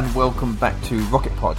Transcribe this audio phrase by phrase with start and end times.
[0.00, 1.58] And welcome back to Rocket Pod.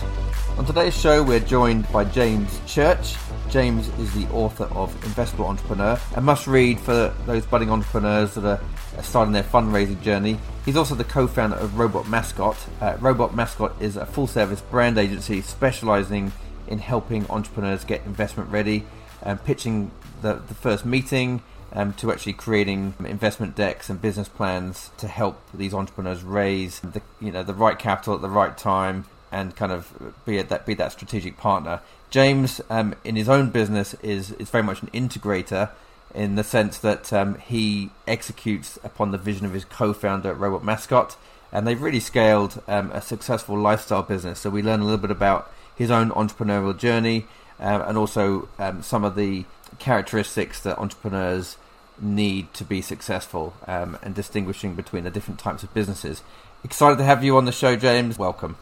[0.58, 3.14] On today's show, we're joined by James Church.
[3.52, 8.44] James is the author of Investable Entrepreneur, a must read for those budding entrepreneurs that
[8.44, 8.60] are
[9.04, 10.40] starting their fundraising journey.
[10.66, 12.58] He's also the co founder of Robot Mascot.
[12.82, 16.32] Uh, Robot Mascot is a full service brand agency specializing
[16.68, 18.84] in helping entrepreneurs get investment ready
[19.22, 19.92] and pitching
[20.24, 21.44] the, the first meeting
[21.74, 27.02] um, to actually creating investment decks and business plans to help these entrepreneurs raise the
[27.20, 30.74] you know the right capital at the right time and kind of be that be
[30.74, 31.82] that strategic partner.
[32.10, 35.70] James, um, in his own business, is is very much an integrator
[36.14, 41.16] in the sense that um, he executes upon the vision of his co-founder Robot Mascot,
[41.54, 44.40] and they've really scaled um, a successful lifestyle business.
[44.42, 47.28] So we learn a little bit about his own entrepreneurial journey
[47.62, 49.46] um, and also um, some of the
[49.80, 51.58] characteristics that entrepreneurs
[52.02, 56.24] need to be successful um, and distinguishing between the different types of businesses.
[56.64, 58.18] Excited to have you on the show, James.
[58.18, 58.58] Welcome.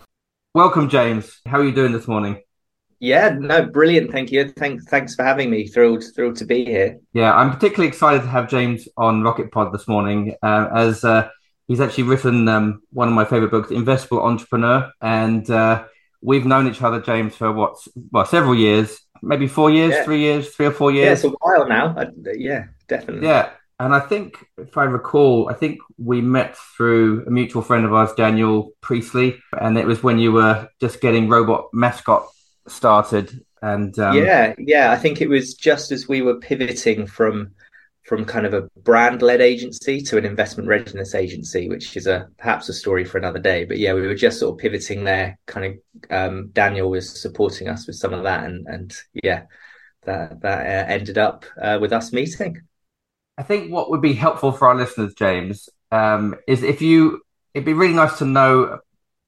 [0.54, 1.40] Welcome, James.
[1.46, 2.42] How are you doing this morning?
[3.00, 4.12] Yeah, no, brilliant.
[4.12, 4.52] Thank you.
[4.52, 5.68] Thanks, thanks for having me.
[5.68, 6.98] Thrilled, thrilled to be here.
[7.14, 11.30] Yeah, I'm particularly excited to have James on Rocket Pod this morning, uh, as uh,
[11.68, 15.86] he's actually written um, one of my favorite books, Investable Entrepreneur, and uh,
[16.22, 17.78] we've known each other, James, for what,
[18.12, 20.04] well, several years, maybe four years, yeah.
[20.04, 21.06] three years, three or four years.
[21.06, 21.96] Yeah, it's a while now.
[21.98, 23.28] I, yeah, definitely.
[23.28, 27.86] Yeah, and I think if I recall, I think we met through a mutual friend
[27.86, 32.28] of ours, Daniel Priestley, and it was when you were just getting Robot Mascot
[32.68, 33.46] started.
[33.62, 34.18] And um...
[34.18, 37.52] yeah, yeah, I think it was just as we were pivoting from
[38.04, 42.28] from kind of a brand led agency to an investment readiness agency, which is a
[42.38, 43.64] perhaps a story for another day.
[43.64, 45.38] But yeah, we were just sort of pivoting there.
[45.46, 49.44] Kind of um, Daniel was supporting us with some of that, and and yeah,
[50.04, 52.62] that that uh, ended up uh, with us meeting.
[53.40, 57.22] I think what would be helpful for our listeners, James, um, is if you
[57.54, 58.80] it'd be really nice to know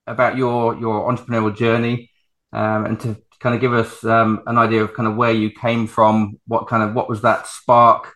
[0.05, 2.11] about your your entrepreneurial journey
[2.51, 5.49] um, and to kind of give us um, an idea of kind of where you
[5.49, 8.13] came from, what kind of what was that spark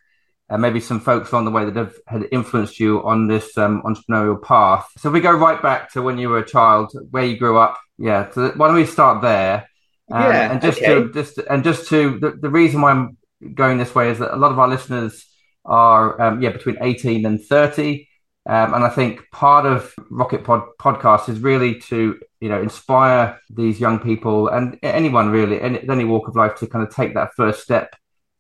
[0.49, 3.81] and maybe some folks on the way that have had influenced you on this um,
[3.83, 4.85] entrepreneurial path.
[4.97, 7.79] So we go right back to when you were a child, where you grew up.
[7.97, 9.69] Yeah, so why don't we start there?
[10.11, 10.93] Um, yeah, and just okay.
[10.93, 13.15] to just and just to the, the reason why I'm
[13.53, 15.25] going this way is that a lot of our listeners
[15.65, 18.07] are um, yeah between 18 and 30.
[18.47, 23.39] Um, and I think part of Rocket Pod podcast is really to you know inspire
[23.49, 27.15] these young people and anyone really any, any walk of life to kind of take
[27.15, 27.95] that first step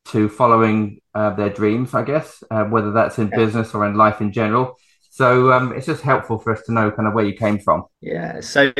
[0.05, 3.37] to following uh, their dreams, I guess, uh, whether that's in yeah.
[3.37, 4.77] business or in life in general.
[5.09, 7.85] So um, it's just helpful for us to know kind of where you came from.
[8.01, 8.41] Yeah.
[8.41, 8.71] So,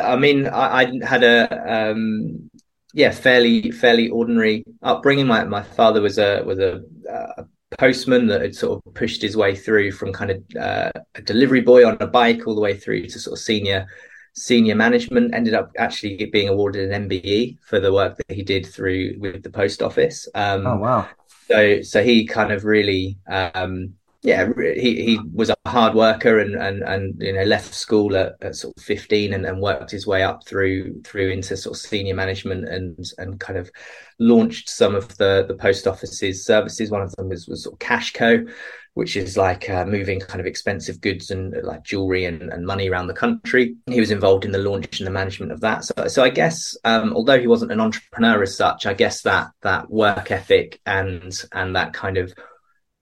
[0.00, 2.50] I mean, I, I had a um,
[2.92, 5.26] yeah fairly fairly ordinary upbringing.
[5.26, 7.44] My my father was a was a, a
[7.78, 11.60] postman that had sort of pushed his way through from kind of uh, a delivery
[11.60, 13.86] boy on a bike all the way through to sort of senior
[14.34, 18.64] senior management ended up actually being awarded an MBE for the work that he did
[18.66, 20.28] through with the post office.
[20.34, 21.08] Um, oh wow!
[21.48, 26.54] So so he kind of really um, yeah he he was a hard worker and
[26.54, 30.06] and and you know left school at, at sort of 15 and, and worked his
[30.06, 33.70] way up through through into sort of senior management and and kind of
[34.18, 37.78] launched some of the the post office's services one of them was was sort of
[37.78, 38.46] cashco
[38.94, 42.88] which is like uh, moving kind of expensive goods and like jewelry and, and, money
[42.88, 43.76] around the country.
[43.86, 45.84] He was involved in the launch and the management of that.
[45.84, 49.52] So, so I guess um, although he wasn't an entrepreneur as such, I guess that
[49.62, 52.34] that work ethic and and that kind of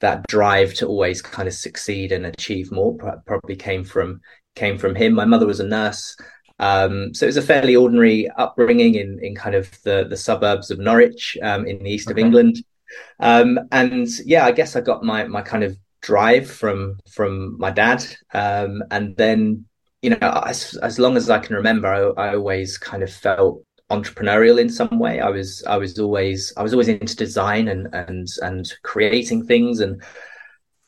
[0.00, 4.20] that drive to always kind of succeed and achieve more probably came from
[4.54, 5.14] came from him.
[5.14, 6.16] My mother was a nurse.
[6.60, 10.72] Um, so it was a fairly ordinary upbringing in, in kind of the, the suburbs
[10.72, 12.20] of Norwich um, in the east okay.
[12.20, 12.56] of England.
[13.20, 17.70] Um, and yeah, I guess I got my my kind of drive from from my
[17.70, 19.66] dad, um, and then
[20.02, 23.62] you know, as as long as I can remember, I, I always kind of felt
[23.90, 25.20] entrepreneurial in some way.
[25.20, 29.80] I was I was always I was always into design and and and creating things
[29.80, 30.02] and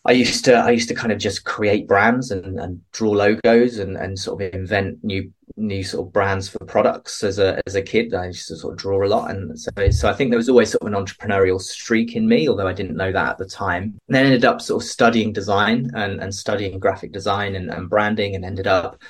[0.06, 3.78] I used to I used to kind of just create brands and, and draw logos
[3.78, 7.74] and, and sort of invent new new sort of brands for products as a as
[7.74, 8.14] a kid.
[8.14, 10.48] I used to sort of draw a lot, and so so I think there was
[10.48, 13.46] always sort of an entrepreneurial streak in me, although I didn't know that at the
[13.46, 14.00] time.
[14.08, 17.90] And then ended up sort of studying design and, and studying graphic design and, and
[17.90, 19.02] branding, and ended up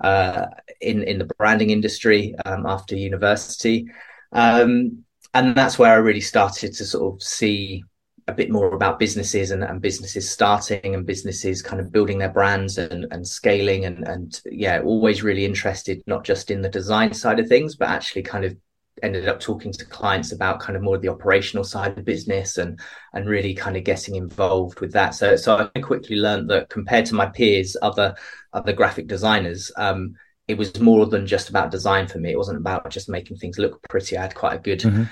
[0.00, 0.46] uh,
[0.80, 3.88] in in the branding industry um, after university.
[4.32, 5.04] Um,
[5.34, 7.84] and that's where I really started to sort of see
[8.28, 12.30] a bit more about businesses and, and businesses starting and businesses kind of building their
[12.30, 17.12] brands and, and scaling and, and yeah, always really interested not just in the design
[17.14, 18.56] side of things, but actually kind of
[19.02, 22.02] ended up talking to clients about kind of more of the operational side of the
[22.02, 22.80] business and
[23.12, 25.14] and really kind of getting involved with that.
[25.14, 28.14] So so I quickly learned that compared to my peers, other
[28.56, 30.14] other graphic designers, um,
[30.48, 32.32] it was more than just about design for me.
[32.32, 34.16] It wasn't about just making things look pretty.
[34.16, 35.04] I had quite a good mm-hmm.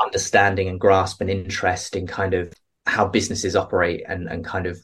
[0.00, 2.52] understanding and grasp and interest in kind of
[2.86, 4.78] how businesses operate and and kind of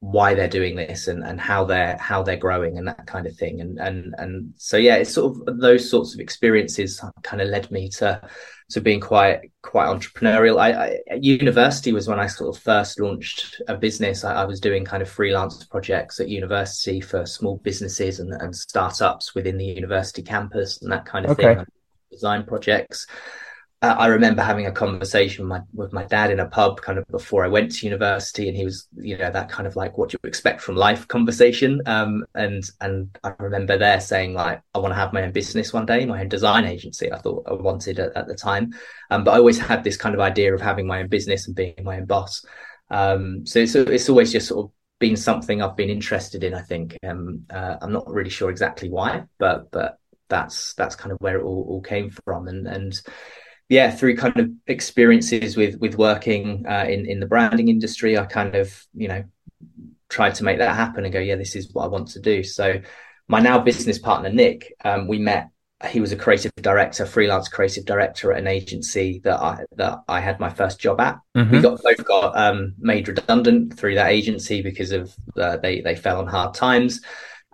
[0.00, 3.34] why they're doing this and and how they're how they're growing and that kind of
[3.34, 7.48] thing and and and so yeah it's sort of those sorts of experiences kind of
[7.48, 8.20] led me to
[8.70, 10.60] to being quite quite entrepreneurial.
[10.60, 14.24] I, I university was when I sort of first launched a business.
[14.24, 18.54] I, I, was doing kind of freelance projects at university for small businesses and, and
[18.54, 21.56] startups within the university campus and that kind of okay.
[21.56, 21.66] thing
[22.10, 23.06] design projects
[23.94, 27.06] I remember having a conversation with my, with my dad in a pub kind of
[27.08, 30.10] before I went to university, and he was, you know, that kind of like what
[30.10, 31.80] do you expect from life conversation.
[31.86, 35.72] Um, and and I remember there saying like, I want to have my own business
[35.72, 37.12] one day, my own design agency.
[37.12, 38.72] I thought I wanted at, at the time,
[39.10, 41.56] um, but I always had this kind of idea of having my own business and
[41.56, 42.44] being my own boss.
[42.90, 46.54] Um, so it's it's always just sort of been something I've been interested in.
[46.54, 49.98] I think um, uh, I'm not really sure exactly why, but but
[50.28, 53.00] that's that's kind of where it all, all came from, and and
[53.68, 58.24] yeah, through kind of experiences with with working uh, in in the branding industry, I
[58.24, 59.24] kind of you know
[60.08, 62.44] tried to make that happen and go, yeah, this is what I want to do.
[62.44, 62.80] So
[63.26, 65.48] my now business partner Nick, um, we met.
[65.90, 70.20] He was a creative director, freelance creative director at an agency that I that I
[70.20, 71.18] had my first job at.
[71.36, 71.56] Mm-hmm.
[71.56, 75.96] We got both got um, made redundant through that agency because of uh, they they
[75.96, 77.02] fell on hard times.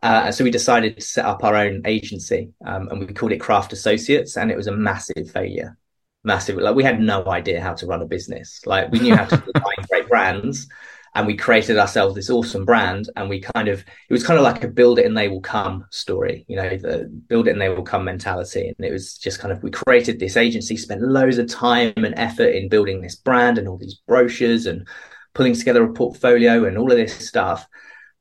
[0.03, 3.39] Uh, so we decided to set up our own agency, um, and we called it
[3.39, 5.77] Craft Associates, and it was a massive failure
[6.25, 6.57] massive.
[6.57, 8.61] Like we had no idea how to run a business.
[8.67, 10.69] Like we knew how to design great brands,
[11.15, 13.11] and we created ourselves this awesome brand.
[13.17, 15.41] And we kind of it was kind of like a build it and they will
[15.41, 16.45] come story.
[16.49, 18.73] You know, the build it and they will come mentality.
[18.77, 22.15] And it was just kind of we created this agency, spent loads of time and
[22.17, 24.87] effort in building this brand and all these brochures and
[25.35, 27.67] pulling together a portfolio and all of this stuff.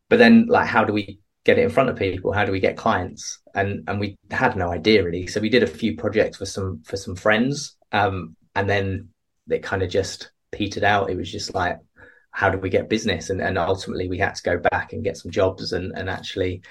[0.10, 2.32] But then, like, how do we get it in front of people?
[2.32, 3.40] How do we get clients?
[3.54, 5.28] And and we had no idea really.
[5.28, 9.10] So we did a few projects for some for some friends um, and then
[9.50, 11.10] it kind of just petered out.
[11.10, 11.80] It was just like,
[12.32, 13.30] how do we get business?
[13.30, 16.62] And, and ultimately we had to go back and get some jobs and, and actually,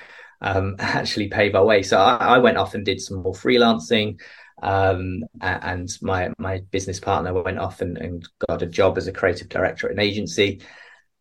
[0.41, 1.83] um, actually pave our way.
[1.83, 4.19] So I, I, went off and did some more freelancing.
[4.63, 9.13] Um, and my, my business partner went off and, and got a job as a
[9.13, 10.61] creative director at an agency.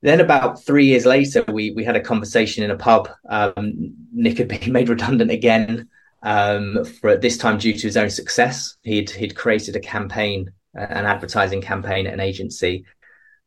[0.01, 3.09] Then about three years later, we we had a conversation in a pub.
[3.29, 5.89] Um, Nick had been made redundant again
[6.23, 8.77] um, for this time due to his own success.
[8.83, 12.85] He'd he'd created a campaign, an advertising campaign at an agency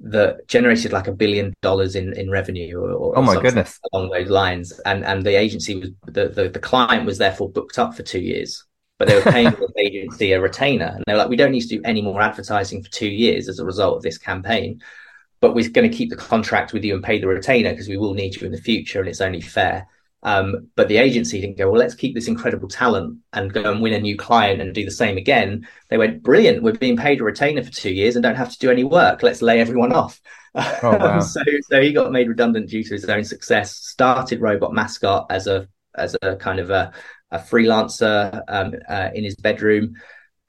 [0.02, 4.10] that generated like a billion dollars in in revenue or, or oh my goodness along
[4.10, 7.94] those lines and and the agency was the, the, the client was therefore booked up
[7.94, 8.64] for two years
[8.98, 11.76] but they were paying the agency a retainer and they're like we don't need to
[11.76, 14.80] do any more advertising for two years as a result of this campaign
[15.42, 17.98] but we're going to keep the contract with you and pay the retainer because we
[17.98, 19.86] will need you in the future and it's only fair
[20.24, 23.82] um, but the agency didn't go, well, let's keep this incredible talent and go and
[23.82, 25.66] win a new client and do the same again.
[25.88, 26.62] They went, brilliant.
[26.62, 29.22] We're being paid a retainer for two years and don't have to do any work.
[29.22, 30.20] Let's lay everyone off.
[30.54, 31.20] Oh, wow.
[31.20, 33.76] so, so he got made redundant due to his own success.
[33.76, 36.90] Started Robot Mascot as a as a kind of a,
[37.30, 39.94] a freelancer um, uh, in his bedroom,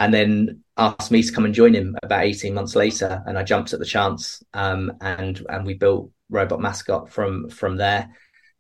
[0.04, 3.24] and then asked me to come and join him about eighteen months later.
[3.26, 7.78] And I jumped at the chance, um, and and we built Robot Mascot from from
[7.78, 8.10] there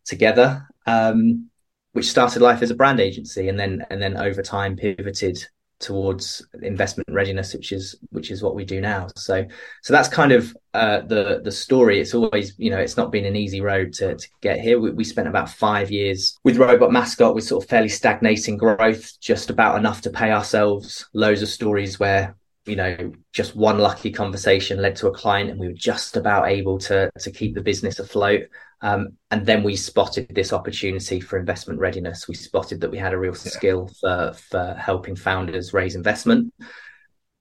[0.06, 1.50] together um,
[1.94, 5.46] which started life as a brand agency and then and then over time pivoted
[5.84, 9.08] towards investment readiness which is which is what we do now.
[9.16, 9.46] So
[9.82, 12.00] so that's kind of uh, the the story.
[12.00, 14.80] It's always you know it's not been an easy road to, to get here.
[14.80, 19.20] We, we spent about five years with robot mascot with sort of fairly stagnating growth
[19.20, 22.36] just about enough to pay ourselves loads of stories where
[22.66, 26.48] you know just one lucky conversation led to a client and we were just about
[26.48, 28.44] able to to keep the business afloat
[28.84, 32.28] um, and then we spotted this opportunity for investment readiness.
[32.28, 33.52] We spotted that we had a real yeah.
[33.52, 36.54] skill for, for helping founders raise investment.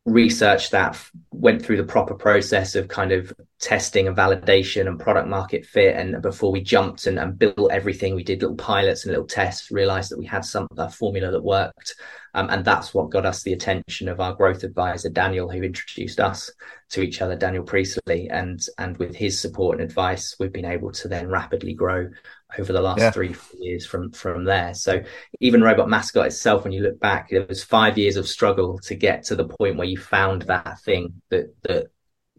[0.07, 5.28] Researched that, went through the proper process of kind of testing and validation and product
[5.28, 5.97] market fit.
[5.97, 9.71] And before we jumped and, and built everything, we did little pilots and little tests,
[9.71, 11.95] realized that we had some a formula that worked.
[12.35, 16.19] Um, and that's what got us the attention of our growth advisor, Daniel, who introduced
[16.19, 16.50] us
[16.90, 18.28] to each other, Daniel Priestley.
[18.31, 22.11] And, and with his support and advice, we've been able to then rapidly grow
[22.59, 23.11] over the last yeah.
[23.12, 24.75] three years from, from there.
[24.75, 25.02] So
[25.40, 28.95] even Robot Mascot itself, when you look back, it was five years of struggle to
[28.97, 31.92] get to the point where you found that thing that, that,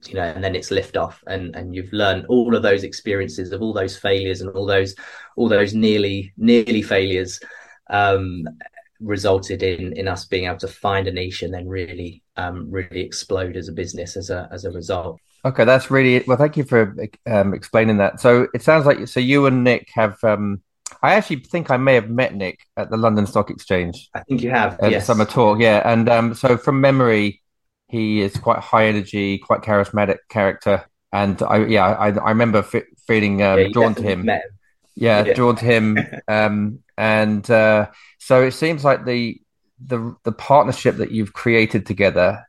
[0.08, 3.52] you know, and then it's lift off and, and you've learned all of those experiences
[3.52, 4.96] of all those failures and all those,
[5.36, 7.40] all those nearly, nearly failures.
[7.90, 8.48] Um,
[9.00, 13.02] resulted in in us being able to find a niche and then really um, really
[13.02, 15.20] explode as a business as a as a result.
[15.46, 16.38] Okay, that's really well.
[16.38, 16.96] Thank you for
[17.26, 18.22] um, explaining that.
[18.22, 20.62] So it sounds like so you and Nick have um,
[21.02, 24.10] I actually think I may have met Nick at the London Stock Exchange.
[24.14, 25.02] I think you have at yes.
[25.02, 25.82] the summer talk, yeah.
[25.86, 27.42] And um, so from memory,
[27.94, 32.90] he is quite high energy, quite charismatic character, and I yeah I, I remember f-
[33.06, 34.28] feeling um, yeah, drawn to him.
[34.28, 34.42] him.
[34.96, 39.40] Yeah, yeah, drawn to him, um, and uh, so it seems like the
[39.80, 42.48] the the partnership that you've created together.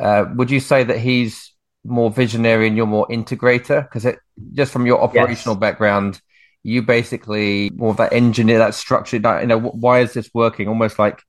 [0.00, 1.52] Uh, would you say that he's
[1.84, 3.82] more visionary and you're more integrator?
[3.82, 4.20] Because it
[4.52, 5.60] just from your operational yes.
[5.60, 6.20] background,
[6.62, 9.18] you basically more of that engineer, that structure.
[9.18, 10.68] That, you know, why is this working?
[10.68, 11.22] Almost like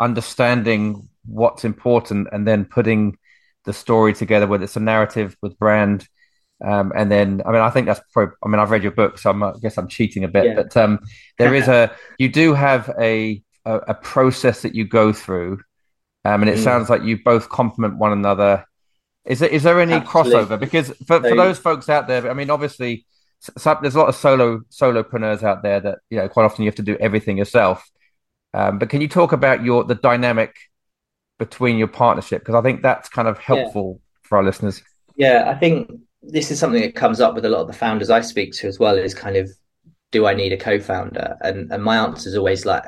[0.00, 3.16] understanding what's important and then putting
[3.64, 6.06] the story together, whether it's a narrative with brand.
[6.64, 9.18] Um, and then, I mean, I think that's probably, I mean, I've read your book,
[9.18, 10.54] so I'm, I guess I'm cheating a bit, yeah.
[10.54, 11.00] but um,
[11.38, 15.60] there is a, you do have a, a, a, process that you go through.
[16.24, 16.64] Um, and it mm.
[16.64, 18.64] sounds like you both complement one another.
[19.24, 20.32] Is there, is there any Absolutely.
[20.32, 20.60] crossover?
[20.60, 23.06] Because for, for those folks out there, I mean, obviously,
[23.56, 26.68] so, there's a lot of solo solopreneurs out there that you know quite often you
[26.68, 27.86] have to do everything yourself.
[28.54, 30.54] Um, but can you talk about your the dynamic
[31.38, 32.42] between your partnership?
[32.42, 34.28] Because I think that's kind of helpful yeah.
[34.28, 34.82] for our listeners.
[35.16, 35.90] Yeah, I think
[36.22, 38.68] this is something that comes up with a lot of the founders I speak to
[38.68, 38.96] as well.
[38.96, 39.50] Is kind of,
[40.10, 41.36] do I need a co-founder?
[41.40, 42.84] And and my answer is always like,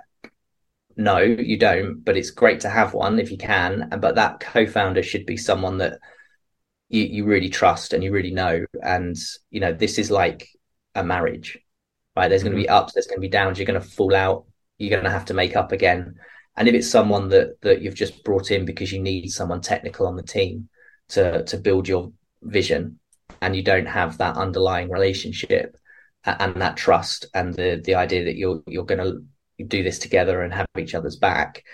[0.96, 2.02] no, you don't.
[2.04, 3.88] But it's great to have one if you can.
[3.90, 5.98] And but that co-founder should be someone that
[6.88, 8.64] you, you really trust and you really know.
[8.82, 9.16] And
[9.50, 10.48] you know, this is like
[10.94, 11.58] a marriage,
[12.16, 12.28] right?
[12.28, 12.74] There's going to be mm-hmm.
[12.74, 13.58] ups, there's going to be downs.
[13.58, 14.46] You're going to fall out.
[14.78, 16.16] You're going to have to make up again.
[16.56, 20.06] And if it's someone that that you've just brought in because you need someone technical
[20.06, 20.68] on the team
[21.08, 22.98] to to build your vision,
[23.40, 25.76] and you don't have that underlying relationship
[26.24, 29.22] and that trust and the the idea that you're you're going to
[29.64, 31.64] do this together and have each other's back,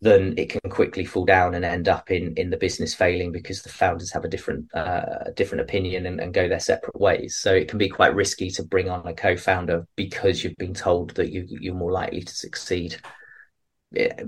[0.00, 3.62] then it can quickly fall down and end up in in the business failing because
[3.62, 7.36] the founders have a different uh, different opinion and, and, go their separate ways.
[7.36, 11.10] So it can be quite risky to bring on a co-founder because you've been told
[11.16, 12.96] that you you're more likely to succeed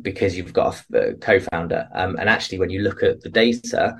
[0.03, 1.89] because you've got a, a co-founder.
[1.93, 3.97] Um, and actually, when you look at the data,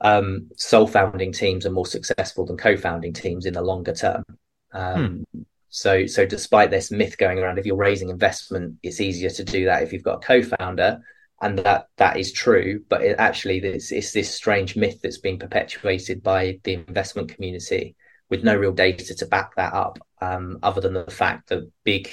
[0.00, 4.24] um, sole founding teams are more successful than co-founding teams in the longer term.
[4.72, 5.42] Um, hmm.
[5.68, 9.64] So, so despite this myth going around, if you're raising investment, it's easier to do
[9.64, 11.00] that if you've got a co-founder,
[11.40, 12.84] and that that is true.
[12.88, 17.96] But it actually, it's, it's this strange myth that's being perpetuated by the investment community
[18.28, 22.10] with no real data to back that up, um, other than the fact that big,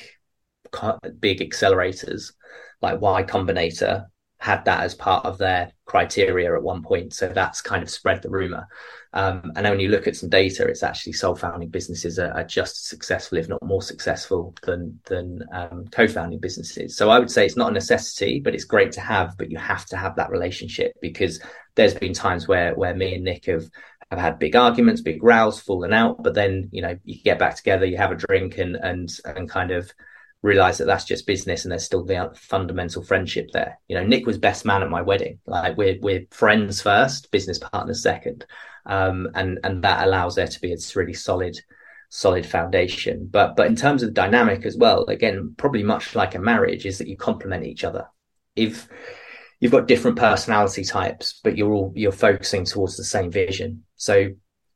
[1.20, 2.34] big accelerators
[2.82, 4.08] like Y Combinator
[4.40, 7.14] had that as part of their criteria at one point.
[7.14, 8.68] So that's kind of spread the rumor.
[9.12, 12.32] Um, and then when you look at some data, it's actually sole founding businesses are,
[12.32, 16.96] are, just as successful, if not more successful than than um, co-founding businesses.
[16.96, 19.36] So I would say it's not a necessity, but it's great to have.
[19.38, 21.42] But you have to have that relationship because
[21.76, 23.66] there's been times where where me and Nick have
[24.12, 27.56] have had big arguments, big rows, fallen out, but then you know you get back
[27.56, 29.92] together, you have a drink, and and and kind of
[30.42, 33.80] realize that that's just business and there's still the fundamental friendship there.
[33.88, 35.40] You know nick was best man at my wedding.
[35.46, 38.46] Like we're we're friends first business partners second.
[38.86, 41.60] Um, and and that allows there to be a really solid
[42.10, 43.28] solid foundation.
[43.30, 46.98] But but in terms of dynamic as well again probably much like a marriage is
[47.00, 48.08] that you complement each other.
[48.56, 48.88] If
[49.60, 53.84] you've got different personality types but you're all you're focusing towards the same vision.
[53.98, 54.30] So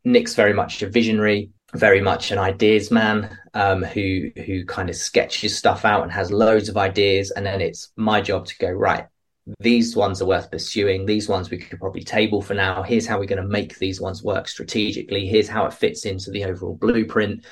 [0.03, 4.95] nick's very much a visionary very much an ideas man um, who who kind of
[4.95, 8.69] sketches stuff out and has loads of ideas, and then it's my job to go
[8.69, 9.07] right.
[9.59, 11.05] These ones are worth pursuing.
[11.05, 12.81] These ones we could probably table for now.
[12.81, 15.27] Here's how we're going to make these ones work strategically.
[15.27, 17.45] Here's how it fits into the overall blueprint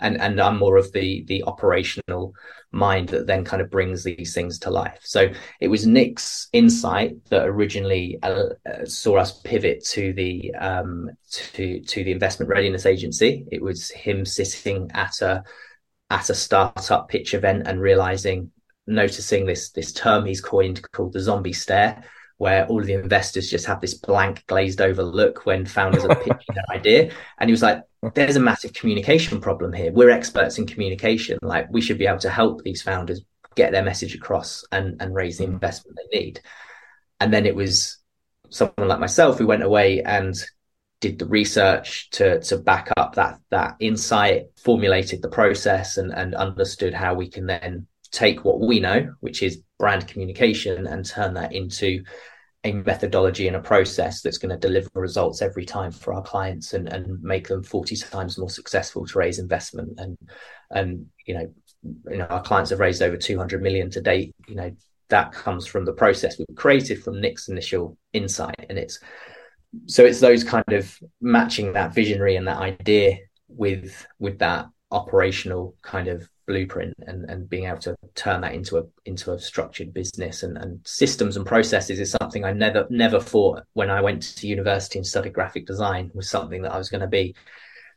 [0.00, 2.34] and and I'm more of the the operational
[2.72, 4.98] mind that then kind of brings these things to life.
[5.02, 5.28] So
[5.60, 11.80] it was Nick's insight that originally uh, uh, saw us pivot to the um, to
[11.80, 13.44] to the investment readiness agency.
[13.50, 15.44] It was him sitting at a
[16.10, 18.50] at a startup pitch event and realizing
[18.86, 22.02] noticing this this term he's coined called the zombie stare
[22.40, 26.16] where all of the investors just have this blank glazed over look when founders are
[26.16, 27.82] pitching an idea and he was like
[28.14, 29.92] there's a massive communication problem here.
[29.92, 31.38] We're experts in communication.
[31.42, 33.20] Like we should be able to help these founders
[33.56, 35.52] get their message across and, and raise the mm.
[35.52, 36.40] investment they need.
[37.20, 37.98] And then it was
[38.48, 40.34] someone like myself who went away and
[41.00, 46.34] did the research to to back up that that insight, formulated the process and, and
[46.34, 51.34] understood how we can then take what we know, which is brand communication, and turn
[51.34, 52.02] that into
[52.64, 56.74] a methodology and a process that's going to deliver results every time for our clients
[56.74, 59.98] and, and make them 40 times more successful to raise investment.
[59.98, 60.18] And
[60.70, 61.54] and you know
[62.10, 64.34] you know our clients have raised over 200 million to date.
[64.46, 64.76] You know
[65.08, 68.66] that comes from the process we've created from nick's initial insight.
[68.68, 69.00] And it's
[69.86, 75.76] so it's those kind of matching that visionary and that idea with with that operational
[75.82, 79.94] kind of blueprint and, and being able to turn that into a into a structured
[79.94, 84.36] business and, and systems and processes is something I never never thought when I went
[84.36, 87.36] to university and studied graphic design was something that I was going to be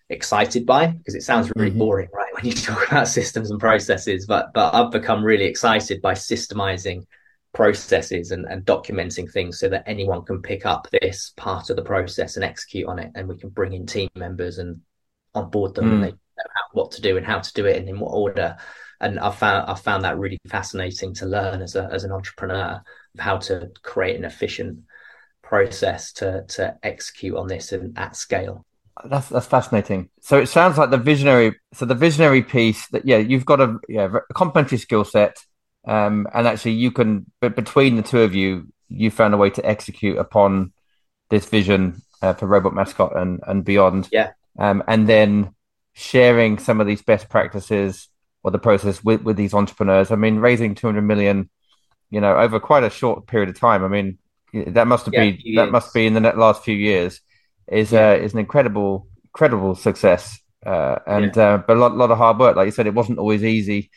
[0.09, 1.79] excited by because it sounds really mm-hmm.
[1.79, 5.99] boring right when you talk about systems and processes but but I've become really excited
[5.99, 7.07] by systemizing
[7.53, 11.81] processes and, and documenting things so that anyone can pick up this part of the
[11.81, 14.79] process and execute on it and we can bring in team members and
[15.33, 15.93] on board them mm.
[15.93, 16.13] and they
[16.73, 18.57] what to do and how to do it and in what order
[18.99, 22.81] and I found I found that really fascinating to learn as a as an entrepreneur
[23.13, 24.79] of how to create an efficient
[25.41, 28.65] process to to execute on this and at scale.
[29.03, 30.09] That's that's fascinating.
[30.21, 31.59] So it sounds like the visionary.
[31.73, 35.37] So the visionary piece that yeah, you've got a yeah a complementary skill set
[35.85, 39.49] um, and actually, you can, but between the two of you, you found a way
[39.51, 40.71] to execute upon
[41.29, 44.07] this vision uh, for Robot Mascot and, and beyond.
[44.11, 44.31] Yeah.
[44.57, 45.53] Um, and then
[45.93, 48.09] sharing some of these best practices
[48.43, 50.11] or the process with, with these entrepreneurs.
[50.11, 51.49] I mean, raising 200 million,
[52.09, 53.83] you know, over quite a short period of time.
[53.83, 54.17] I mean,
[54.53, 57.21] that must have yeah, been, that must be in the last few years
[57.67, 58.11] is, yeah.
[58.11, 60.39] uh, is an incredible, incredible success.
[60.65, 61.53] Uh, and, yeah.
[61.53, 62.55] uh, but a lot, lot of hard work.
[62.55, 63.89] Like you said, it wasn't always easy.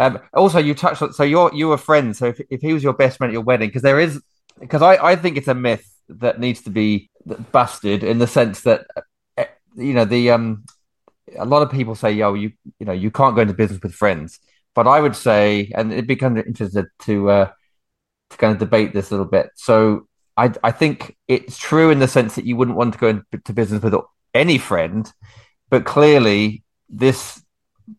[0.00, 2.16] Um, also, you touched on so you're you were friends.
[2.16, 4.18] So if, if he was your best man at your wedding, because there is
[4.58, 7.10] because I I think it's a myth that needs to be
[7.52, 8.86] busted in the sense that
[9.36, 9.44] eh,
[9.76, 10.64] you know the um
[11.38, 13.94] a lot of people say yo you you know you can't go into business with
[13.94, 14.38] friends,
[14.74, 17.50] but I would say and it'd be kind of interested to uh,
[18.30, 19.50] to kind of debate this a little bit.
[19.54, 23.08] So I I think it's true in the sense that you wouldn't want to go
[23.08, 23.94] into business with
[24.34, 25.10] any friend,
[25.68, 27.42] but clearly this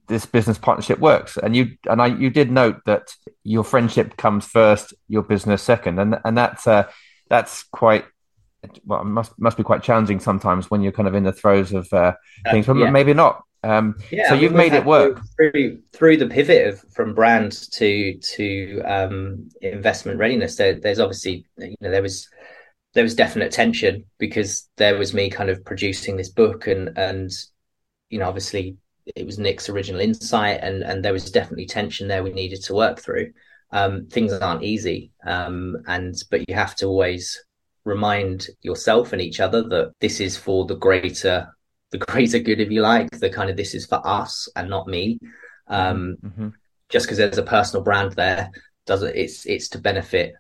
[0.08, 1.38] this business partnership works.
[1.38, 6.00] And you and I, you did note that your friendship comes first, your business second,
[6.00, 6.90] and and that's uh,
[7.30, 8.06] that's quite
[8.86, 11.92] well, must must be quite challenging sometimes when you're kind of in the throes of
[11.94, 12.14] uh,
[12.52, 12.92] things, but yeah.
[12.92, 13.44] maybe not.
[13.64, 18.18] Um, yeah, so you've made it work through through the pivot of, from brand to
[18.18, 20.56] to um, investment readiness.
[20.56, 22.28] There, there's obviously you know there was
[22.94, 27.32] there was definite tension because there was me kind of producing this book and and
[28.10, 28.78] you know obviously
[29.16, 32.74] it was Nick's original insight, and and there was definitely tension there we needed to
[32.74, 33.32] work through.
[33.72, 37.44] Um, things aren't easy, um, and but you have to always
[37.84, 41.48] remind yourself and each other that this is for the greater
[41.92, 43.12] the greater good, if you like.
[43.12, 45.20] The kind of this is for us and not me.
[45.68, 46.50] Um, mm-hmm.
[46.88, 48.50] Just because there's a personal brand there
[48.86, 50.34] doesn't it's it's to benefit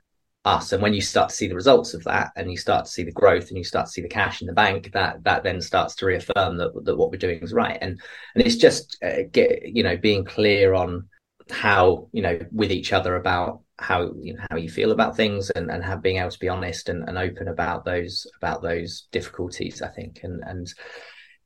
[0.44, 2.92] us and when you start to see the results of that and you start to
[2.92, 5.44] see the growth and you start to see the cash in the bank that that
[5.44, 8.02] then starts to reaffirm that, that what we're doing is right and
[8.34, 11.08] and it's just uh, get you know being clear on
[11.52, 15.50] how you know with each other about how you know how you feel about things
[15.50, 19.08] and and have being able to be honest and, and open about those about those
[19.12, 20.74] difficulties i think and and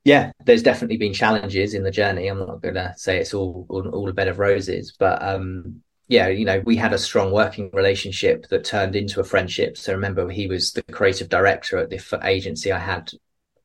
[0.03, 3.65] yeah there's definitely been challenges in the journey i'm not going to say it's all,
[3.69, 7.31] all all a bed of roses but um yeah, you know, we had a strong
[7.31, 9.75] working relationship that turned into a friendship.
[9.77, 13.11] So remember, he was the creative director at the agency I had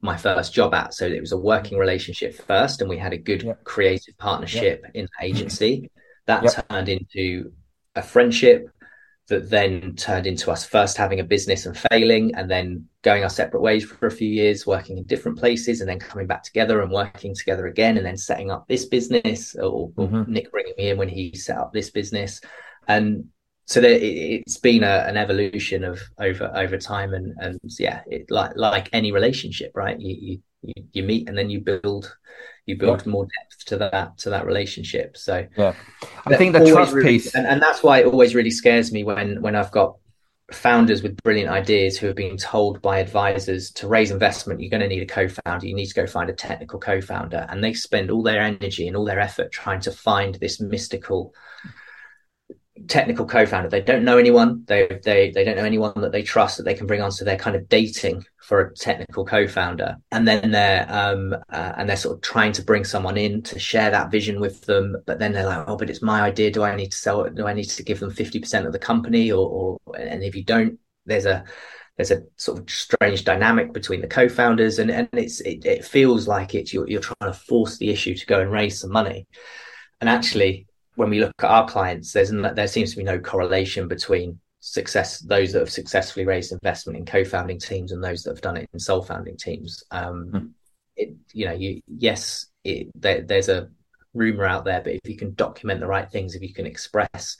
[0.00, 0.94] my first job at.
[0.94, 3.64] So it was a working relationship first, and we had a good yep.
[3.64, 4.92] creative partnership yep.
[4.94, 5.90] in the agency.
[6.26, 6.68] That yep.
[6.68, 7.50] turned into
[8.00, 8.68] a friendship
[9.28, 13.30] that then turned into us first having a business and failing and then going our
[13.30, 16.82] separate ways for a few years working in different places and then coming back together
[16.82, 20.30] and working together again and then setting up this business or, mm-hmm.
[20.30, 22.40] nick bringing me in when he set up this business
[22.88, 23.24] and
[23.66, 28.00] so there, it, has been a, an evolution of over over time and and yeah
[28.08, 32.16] it, like like any relationship right you, you you meet and then you build
[32.66, 33.12] you build yeah.
[33.12, 35.16] more depth to that to that relationship.
[35.16, 35.74] So yeah,
[36.26, 39.04] I think the trust really, piece, and, and that's why it always really scares me
[39.04, 39.96] when when I've got
[40.52, 44.80] founders with brilliant ideas who have been told by advisors to raise investment you're going
[44.80, 48.10] to need a co-founder you need to go find a technical co-founder and they spend
[48.10, 51.32] all their energy and all their effort trying to find this mystical
[52.86, 53.68] technical co-founder.
[53.68, 54.64] They don't know anyone.
[54.66, 57.24] They they they don't know anyone that they trust that they can bring on so
[57.24, 59.96] they're kind of dating for a technical co-founder.
[60.12, 63.58] And then they're um uh, and they're sort of trying to bring someone in to
[63.58, 64.96] share that vision with them.
[65.06, 66.50] But then they're like oh but it's my idea.
[66.50, 67.34] Do i need to sell it?
[67.34, 69.48] Do i need to give them 50% of the company or,
[69.86, 71.44] or and if you don't there's a
[71.96, 74.78] there's a sort of strange dynamic between the co-founders.
[74.78, 78.14] And and it's it, it feels like it's you're, you're trying to force the issue
[78.14, 79.26] to go and raise some money.
[80.00, 80.66] And actually
[80.96, 85.20] when we look at our clients, there's there seems to be no correlation between success
[85.20, 88.68] those that have successfully raised investment in co-founding teams and those that have done it
[88.72, 89.83] in sole founding teams.
[89.90, 90.50] Um, mm.
[90.96, 93.68] it, you know, you yes, it, there, there's a
[94.14, 97.37] rumor out there, but if you can document the right things, if you can express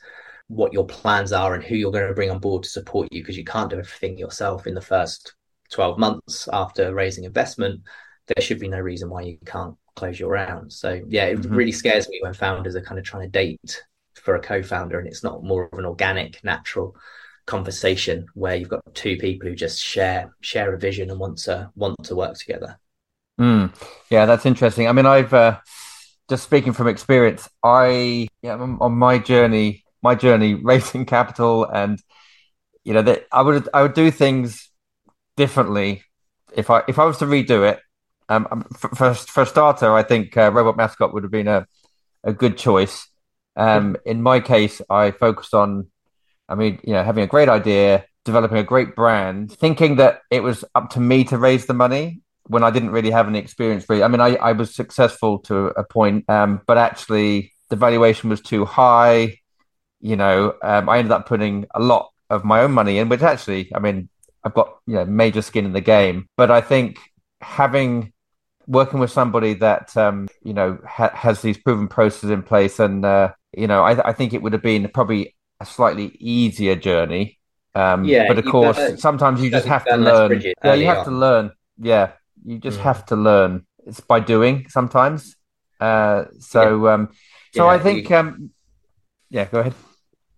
[0.49, 3.21] what your plans are and who you're going to bring on board to support you,
[3.23, 5.35] because you can't do everything yourself in the first
[5.71, 7.81] 12 months after raising investment,
[8.27, 10.73] there should be no reason why you can't close your round.
[10.73, 11.55] So yeah, it mm-hmm.
[11.55, 13.83] really scares me when founders are kind of trying to date
[14.15, 16.95] for a co-founder and it's not more of an organic, natural
[17.47, 21.71] conversation where you've got two people who just share share a vision and want to
[21.75, 22.79] want to work together.
[23.41, 23.75] Mm.
[24.11, 24.87] Yeah, that's interesting.
[24.87, 25.59] I mean, I've uh,
[26.29, 27.49] just speaking from experience.
[27.65, 32.01] I yeah, on my journey, my journey raising capital, and
[32.85, 34.71] you know that I would I would do things
[35.37, 36.03] differently
[36.55, 37.81] if I if I was to redo it.
[38.31, 41.67] Um, um for, for, a starter, I think uh, Robot Mascot would have been a
[42.25, 43.09] a good choice.
[43.57, 45.89] Um, in my case, I focused on,
[46.49, 50.43] I mean, you know, having a great idea, developing a great brand, thinking that it
[50.43, 53.87] was up to me to raise the money when I didn't really have any experience.
[53.89, 58.31] Really, I mean, I, I was successful to a point, um, but actually the valuation
[58.31, 59.39] was too high.
[60.01, 63.23] You know, um, I ended up putting a lot of my own money in, which
[63.23, 64.09] actually, I mean,
[64.43, 66.29] I've got you know major skin in the game.
[66.37, 66.99] But I think
[67.41, 68.13] having
[68.71, 73.05] working with somebody that um, you know ha- has these proven processes in place, and
[73.05, 77.39] uh, you know, I, I think it would have been probably a slightly easier journey.
[77.75, 80.43] Um, yeah, but of course, got sometimes you just have to learn.
[80.65, 81.05] Yeah, you have on.
[81.07, 81.51] to learn.
[81.79, 82.13] Yeah,
[82.45, 82.83] you just mm.
[82.83, 83.67] have to learn.
[83.87, 85.37] It's by doing sometimes.
[85.81, 86.95] Uh, so, yeah.
[86.95, 87.09] um,
[87.55, 88.17] so yeah, I think, you...
[88.17, 88.51] um,
[89.31, 89.75] yeah, go ahead.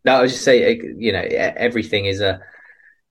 [0.04, 2.40] No, I was just saying, you know, everything is a.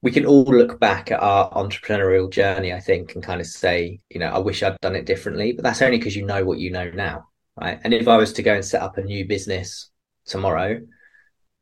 [0.01, 3.99] We can all look back at our entrepreneurial journey, I think, and kind of say,
[4.09, 5.51] you know, I wish I'd done it differently.
[5.53, 7.27] But that's only because you know what you know now,
[7.59, 7.79] right?
[7.83, 9.91] And if I was to go and set up a new business
[10.25, 10.79] tomorrow,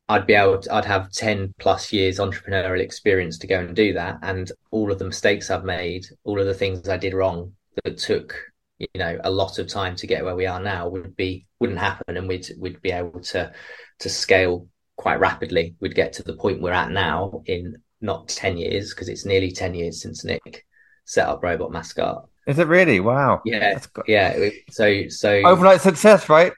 [0.10, 3.94] I'd be able to, I'd have 10 plus years entrepreneurial experience to go and do
[3.94, 4.18] that.
[4.24, 8.00] And all of the mistakes I've made, all of the things I did wrong that
[8.00, 8.36] took,
[8.80, 11.78] you know, a lot of time to get where we are now would be, wouldn't
[11.78, 12.18] happen.
[12.18, 13.52] And we'd, we'd be able to,
[14.00, 15.76] to scale quite rapidly.
[15.80, 19.52] We'd get to the point we're at now in not 10 years, because it's nearly
[19.52, 20.66] 10 years since Nick
[21.06, 22.28] set up Robot Mascot.
[22.48, 23.00] Is it really?
[23.00, 23.42] Wow.
[23.46, 23.80] Yeah.
[24.08, 24.50] Yeah.
[24.72, 26.54] So, so overnight success, right?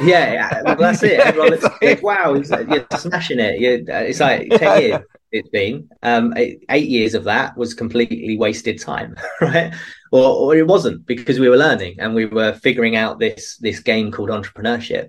[0.00, 1.20] yeah, yeah well, that's it.
[1.26, 3.60] Everyone looks like, wow, you're smashing it.
[3.60, 5.00] You're, it's like 10 years
[5.32, 5.88] it's been.
[6.02, 9.74] Um, eight, eight, years of that was completely wasted time, right?
[10.12, 13.80] Or, or it wasn't because we were learning and we were figuring out this this
[13.80, 15.08] game called entrepreneurship.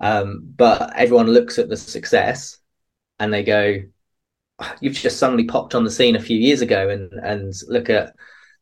[0.00, 2.58] Um, but everyone looks at the success
[3.18, 3.82] and they go,
[4.80, 8.14] "You've just suddenly popped on the scene a few years ago," and and look at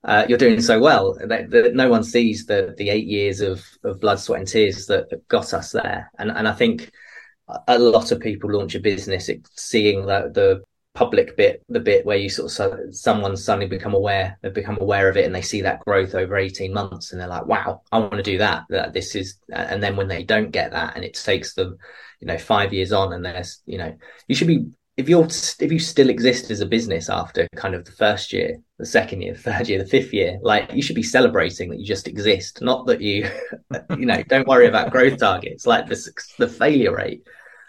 [0.04, 3.64] uh, you're doing so well that, that, no one sees the the eight years of,
[3.82, 6.10] of blood, sweat, and tears that, got us there.
[6.18, 6.92] And and I think
[7.66, 10.62] a lot of people launch a business seeing that the
[10.94, 15.08] public bit, the bit where you sort of someone suddenly become aware, they become aware
[15.08, 17.98] of it, and they see that growth over eighteen months, and they're like, "Wow, I
[17.98, 21.04] want to do that." That this is, and then when they don't get that, and
[21.04, 21.78] it takes them,
[22.20, 23.96] you know, five years on, and there's, you know,
[24.28, 27.84] you should be if you're if you still exist as a business after kind of
[27.84, 31.02] the first year, the second year, third year, the fifth year, like you should be
[31.02, 33.28] celebrating that you just exist, not that you,
[33.90, 35.66] you know, don't worry about growth targets.
[35.66, 37.26] Like the the failure rate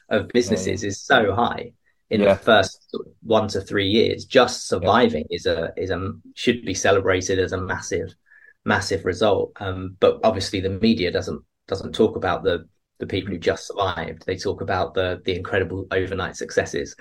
[0.10, 1.74] of businesses is so high
[2.10, 2.34] in yeah.
[2.34, 4.26] the first one to three years.
[4.26, 5.36] Just surviving yeah.
[5.36, 8.16] is a is a should be celebrated as a massive
[8.64, 9.52] massive result.
[9.60, 12.68] Um, but obviously the media doesn't doesn't talk about the
[13.00, 14.26] the people who just survived.
[14.26, 16.96] They talk about the the incredible overnight successes.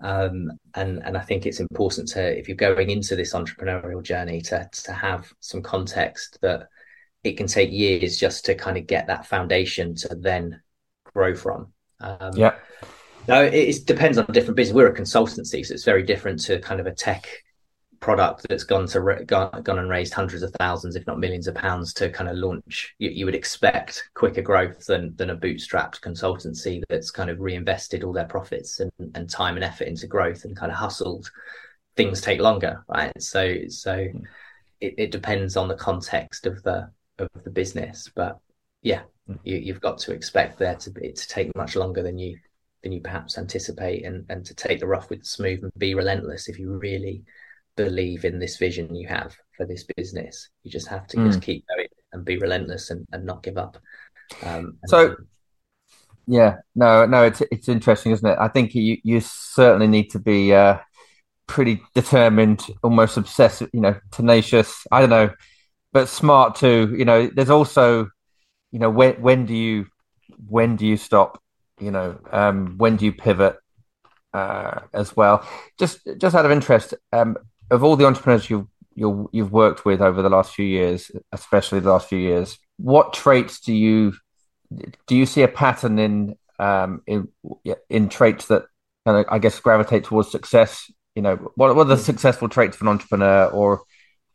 [0.00, 4.40] Um, and and I think it's important to if you're going into this entrepreneurial journey
[4.42, 6.68] to to have some context that
[7.24, 10.60] it can take years just to kind of get that foundation to then
[11.12, 11.72] grow from.
[12.00, 12.54] Um, yeah.
[13.26, 14.74] No, it, it depends on different business.
[14.74, 17.28] We're a consultancy, so it's very different to kind of a tech
[18.00, 21.54] product that's gone to gone, gone and raised hundreds of thousands, if not millions of
[21.54, 26.00] pounds to kind of launch, you, you, would expect quicker growth than than a bootstrapped
[26.00, 30.44] consultancy that's kind of reinvested all their profits and, and time and effort into growth
[30.44, 31.30] and kind of hustled.
[31.96, 33.12] Things take longer, right?
[33.20, 34.24] So so hmm.
[34.80, 38.38] it, it depends on the context of the of the business, but
[38.82, 39.34] yeah, hmm.
[39.42, 42.38] you, have got to expect there to be to take much longer than you
[42.82, 45.94] than you perhaps anticipate, and and to take the rough with the smooth and be
[45.94, 47.24] relentless if you really
[47.78, 50.50] believe in this vision you have for this business.
[50.64, 51.26] You just have to mm.
[51.26, 53.78] just keep going and be relentless and, and not give up.
[54.42, 55.14] Um, so,
[56.26, 58.36] yeah, no, no, it's it's interesting, isn't it?
[58.38, 60.78] I think you you certainly need to be uh,
[61.46, 64.84] pretty determined, almost obsessive, you know, tenacious.
[64.90, 65.30] I don't know,
[65.92, 66.94] but smart too.
[66.98, 68.10] You know, there's also,
[68.72, 69.86] you know, when when do you
[70.48, 71.40] when do you stop?
[71.80, 73.56] You know, um, when do you pivot?
[74.34, 75.42] Uh, as well.
[75.78, 77.38] Just just out of interest, um,
[77.70, 78.66] of all the entrepreneurs you've
[78.98, 83.12] you have worked with over the last few years, especially the last few years, what
[83.12, 84.14] traits do you
[85.06, 87.28] do you see a pattern in um, in
[87.88, 88.64] in traits that
[89.06, 90.90] kind of I guess gravitate towards success?
[91.14, 92.02] You know, what what are the hmm.
[92.02, 93.82] successful traits of an entrepreneur, or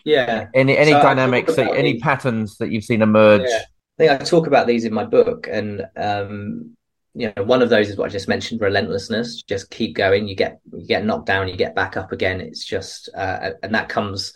[0.05, 3.41] yeah, any any so dynamics, any patterns that you've seen emerge?
[3.47, 3.63] Yeah.
[3.99, 6.75] I think I talk about these in my book, and um,
[7.15, 9.43] you know, one of those is what I just mentioned: relentlessness.
[9.43, 10.27] Just keep going.
[10.27, 12.41] You get you get knocked down, you get back up again.
[12.41, 14.33] It's just, uh, and that comes,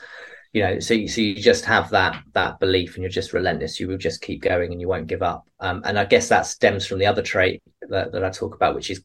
[0.54, 3.80] you know, so you, so you just have that that belief, and you're just relentless.
[3.80, 5.46] You will just keep going, and you won't give up.
[5.60, 8.76] Um, and I guess that stems from the other trait that, that I talk about,
[8.76, 9.04] which is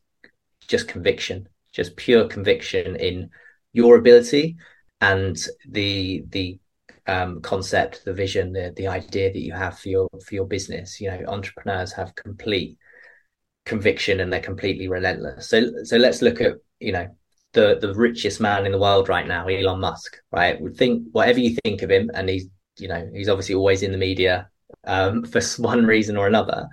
[0.68, 3.30] just conviction, just pure conviction in
[3.72, 4.56] your ability
[5.00, 5.36] and
[5.68, 6.58] the the
[7.06, 11.00] um, concept, the vision, the the idea that you have for your for your business.
[11.00, 12.78] You know, entrepreneurs have complete
[13.64, 15.48] conviction and they're completely relentless.
[15.48, 17.08] So so let's look at you know
[17.52, 20.18] the the richest man in the world right now, Elon Musk.
[20.30, 22.46] Right, we think whatever you think of him, and he's
[22.78, 24.48] you know he's obviously always in the media
[24.84, 26.68] um, for one reason or another.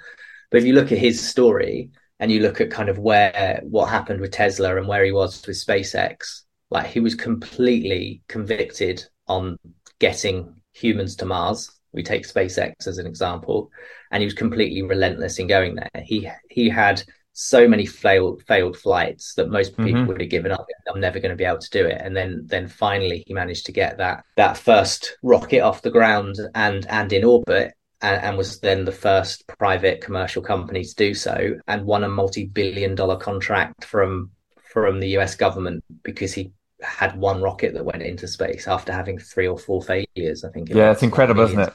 [0.51, 3.87] But if you look at his story and you look at kind of where what
[3.87, 9.57] happened with Tesla and where he was with SpaceX, like he was completely convicted on
[9.99, 11.78] getting humans to Mars.
[11.93, 13.71] We take SpaceX as an example,
[14.11, 16.03] and he was completely relentless in going there.
[16.03, 20.07] He he had so many failed failed flights that most people mm-hmm.
[20.07, 20.67] would have given up.
[20.93, 22.01] I'm never going to be able to do it.
[22.01, 26.35] And then then finally he managed to get that that first rocket off the ground
[26.53, 27.73] and and in orbit.
[28.01, 32.07] And, and was then the first private commercial company to do so, and won a
[32.07, 34.31] multi-billion dollar contract from
[34.71, 39.19] from the US government because he had one rocket that went into space after having
[39.19, 40.43] three or four failures.
[40.43, 40.69] I think.
[40.69, 41.73] It yeah, it's incredible, isn't it?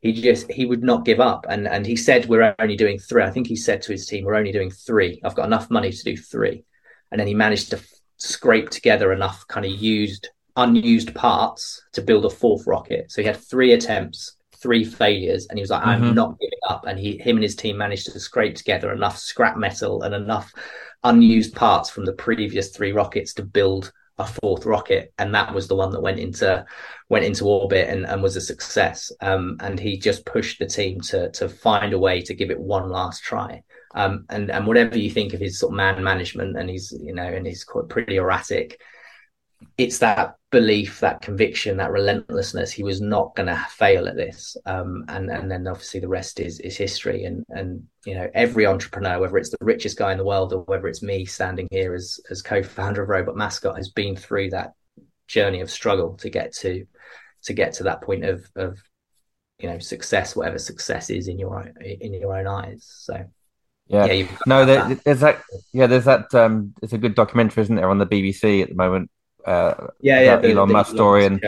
[0.00, 3.22] He just he would not give up, and and he said we're only doing three.
[3.22, 5.20] I think he said to his team, "We're only doing three.
[5.24, 6.64] I've got enough money to do three.
[7.12, 12.02] and then he managed to f- scrape together enough kind of used unused parts to
[12.02, 13.10] build a fourth rocket.
[13.10, 16.14] So he had three attempts, three failures, and he was like, "I'm mm-hmm.
[16.14, 19.56] not giving up." And he him and his team managed to scrape together enough scrap
[19.56, 20.52] metal and enough
[21.04, 25.66] unused parts from the previous three rockets to build a fourth rocket, and that was
[25.66, 26.64] the one that went into
[27.08, 29.10] went into orbit and, and was a success.
[29.20, 32.60] Um, and he just pushed the team to to find a way to give it
[32.60, 33.62] one last try.
[33.94, 37.14] Um, and and whatever you think of his sort of man management, and he's you
[37.14, 38.80] know, and he's quite pretty erratic
[39.78, 42.72] it's that belief, that conviction, that relentlessness.
[42.72, 46.40] He was not going to fail at this, um, and and then obviously the rest
[46.40, 47.24] is is history.
[47.24, 50.60] And and you know every entrepreneur, whether it's the richest guy in the world or
[50.62, 54.72] whether it's me standing here as as co-founder of Robot Mascot, has been through that
[55.28, 56.86] journey of struggle to get to
[57.44, 58.82] to get to that point of of
[59.58, 62.84] you know success, whatever success is in your in your own eyes.
[62.84, 63.24] So.
[63.86, 65.42] Yeah, yeah no, there, there's that.
[65.72, 66.32] Yeah, there's that.
[66.32, 69.10] Um, it's a good documentary, isn't there, on the BBC at the moment
[69.46, 71.42] uh, yeah, yeah, the, Elon the Musk story, and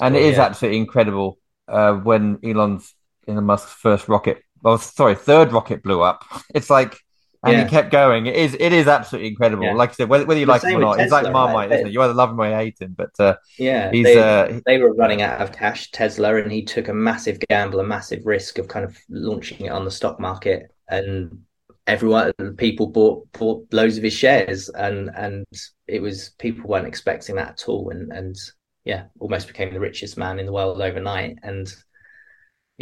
[0.00, 0.44] and it is yeah.
[0.44, 2.94] absolutely incredible uh, when Elon's
[3.28, 6.24] Elon Musk's first rocket, well, sorry, third rocket blew up.
[6.54, 6.96] It's like,
[7.42, 7.64] and yeah.
[7.64, 8.26] he kept going.
[8.26, 9.64] It is, it is absolutely incredible.
[9.64, 9.74] Yeah.
[9.74, 11.70] Like I said, whether, whether you the like him or not, Tesla, he's like Marmite,
[11.70, 11.72] right?
[11.72, 11.92] isn't it?
[11.92, 12.94] You either love him or you hate him.
[12.96, 16.64] But uh, yeah, he's they, uh, they were running out of cash, Tesla, and he
[16.64, 20.18] took a massive gamble, a massive risk of kind of launching it on the stock
[20.18, 21.42] market and
[21.86, 25.44] everyone people bought bought loads of his shares and and
[25.86, 28.36] it was people weren't expecting that at all and and
[28.84, 31.74] yeah almost became the richest man in the world overnight and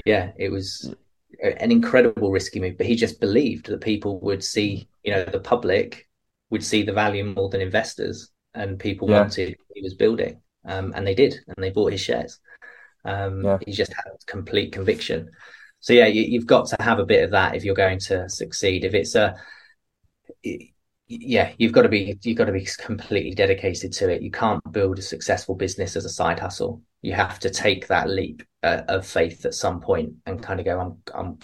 [0.05, 0.95] yeah it was
[1.43, 5.41] an incredible risky move but he just believed that people would see you know the
[5.41, 6.09] public
[6.51, 9.21] would see the value more than investors and people yeah.
[9.21, 12.39] wanted he was building um, and they did and they bought his shares
[13.05, 13.59] um, yeah.
[13.67, 15.29] he just had complete conviction
[15.83, 18.29] so yeah, you, have got to have a bit of that if you're going to
[18.29, 18.85] succeed.
[18.85, 19.35] If it's a
[21.09, 24.23] yeah, you've got to be you've got to be completely dedicated to it.
[24.23, 26.83] You can't build a successful business as a side hustle.
[27.03, 30.67] You have to take that leap uh, of faith at some point and kind of
[30.67, 31.39] go, I'm I'm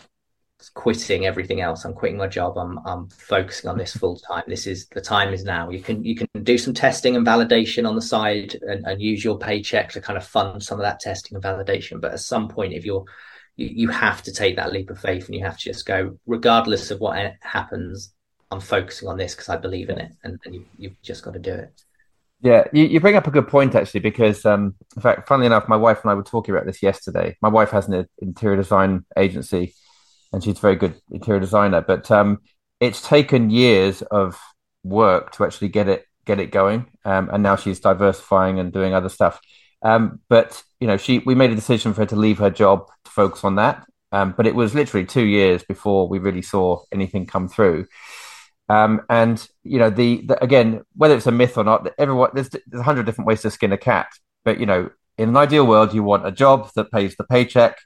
[0.74, 1.84] quitting everything else.
[1.84, 2.58] I'm quitting my job.
[2.58, 4.44] I'm I'm focusing on this full time.
[4.46, 5.68] This is the time is now.
[5.68, 9.24] You can you can do some testing and validation on the side and, and use
[9.24, 12.00] your paycheck to kind of fund some of that testing and validation.
[12.00, 13.04] But at some point, if you're
[13.58, 16.16] you, you have to take that leap of faith and you have to just go,
[16.26, 18.14] regardless of what happens,
[18.50, 21.34] I'm focusing on this because I believe in it, and, and you, you've just got
[21.34, 21.82] to do it.
[22.40, 25.68] Yeah, you, you, bring up a good point actually, because um, in fact, funnily enough,
[25.68, 27.36] my wife and I were talking about this yesterday.
[27.42, 29.74] My wife has an interior design agency,
[30.32, 31.80] and she's a very good interior designer.
[31.80, 32.38] But um,
[32.80, 34.38] it's taken years of
[34.84, 38.94] work to actually get it get it going, um, and now she's diversifying and doing
[38.94, 39.40] other stuff.
[39.82, 42.86] Um, but you know, she we made a decision for her to leave her job
[43.18, 43.84] focus on that.
[44.12, 47.86] Um, but it was literally two years before we really saw anything come through.
[48.68, 52.50] Um, and you know, the, the, again, whether it's a myth or not, everyone there's
[52.72, 54.08] a hundred different ways to skin a cat.
[54.44, 57.78] But you know, in an ideal world, you want a job that pays the paycheck,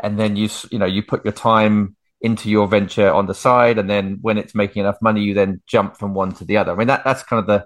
[0.00, 3.78] and then you you know you put your time into your venture on the side,
[3.78, 6.72] and then when it's making enough money, you then jump from one to the other.
[6.72, 7.60] I mean, that that's kind of the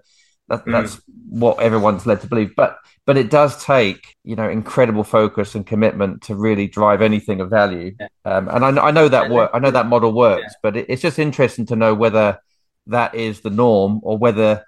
[0.52, 0.72] That, mm.
[0.72, 2.54] That's what everyone's led to believe.
[2.54, 7.40] But but it does take you know incredible focus and commitment to really drive anything
[7.40, 7.96] of value.
[7.98, 8.08] Yeah.
[8.26, 9.50] Um, and I, I, know that work.
[9.54, 10.60] I know that model works, yeah.
[10.62, 12.38] but it, it's just interesting to know whether
[12.88, 14.64] that is the norm or whether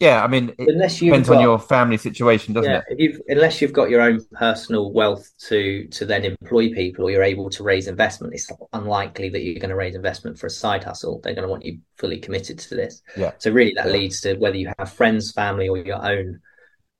[0.00, 3.00] yeah, I mean, it unless depends got, on your family situation, doesn't yeah, it?
[3.00, 7.24] You've, unless you've got your own personal wealth to to then employ people, or you're
[7.24, 10.84] able to raise investment, it's unlikely that you're going to raise investment for a side
[10.84, 11.20] hustle.
[11.22, 13.02] They're going to want you fully committed to this.
[13.16, 13.32] Yeah.
[13.38, 16.40] So really, that leads to whether you have friends, family, or your own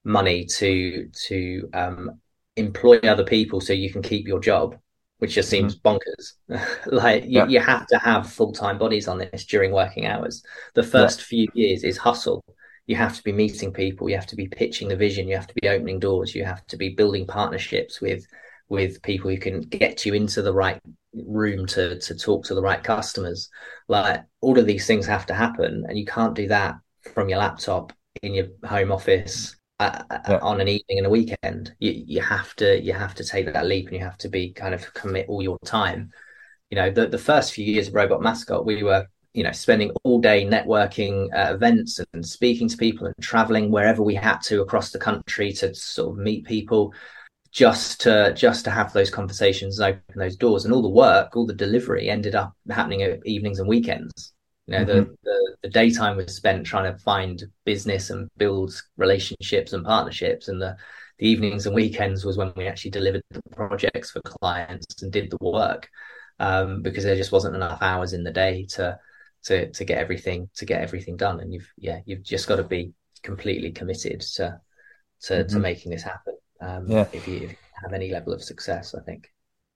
[0.02, 2.20] money to to um,
[2.56, 4.76] employ other people so you can keep your job
[5.18, 5.98] which just seems mm-hmm.
[5.98, 6.76] bonkers.
[6.92, 7.46] like you, yeah.
[7.48, 10.44] you, have to have full time bodies on this during working hours.
[10.74, 11.24] The first yeah.
[11.24, 12.44] few years is hustle
[12.88, 15.46] you have to be meeting people you have to be pitching the vision you have
[15.46, 18.26] to be opening doors you have to be building partnerships with
[18.68, 20.80] with people who can get you into the right
[21.14, 23.48] room to to talk to the right customers.
[23.88, 26.76] Like all of these things have to happen and you can't do that
[27.14, 30.38] from your laptop in your home office uh, uh yeah.
[30.38, 31.74] on an evening and a weekend.
[31.78, 34.52] You you have to you have to take that leap and you have to be
[34.52, 36.10] kind of commit all your time.
[36.70, 39.90] You know the the first few years of robot mascot we were you know spending
[40.04, 44.62] all day networking uh, events and speaking to people and traveling wherever we had to
[44.62, 46.92] across the country to sort of meet people
[47.52, 50.64] just to just to have those conversations and open those doors.
[50.64, 54.32] And all the work all the delivery ended up happening at evenings and weekends.
[54.66, 55.10] You know mm-hmm.
[55.10, 60.48] the, the, the daytime was spent trying to find business and build relationships and partnerships.
[60.48, 60.76] And the
[61.18, 65.30] the evenings and weekends was when we actually delivered the projects for clients and did
[65.30, 65.88] the work
[66.38, 68.98] um, because there just wasn't enough hours in the day to
[69.44, 71.40] to to get everything to get everything done.
[71.40, 74.60] And you've yeah you've just got to be completely committed to
[75.22, 75.52] to, mm-hmm.
[75.52, 77.06] to making this happen um, yeah.
[77.12, 79.30] if you, if you, have any level of success i think.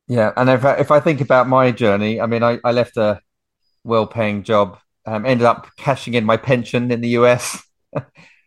[0.09, 2.96] Yeah and if I, if I think about my journey i mean i, I left
[2.96, 3.20] a
[3.85, 7.62] well-paying job um, ended up cashing in my pension in the us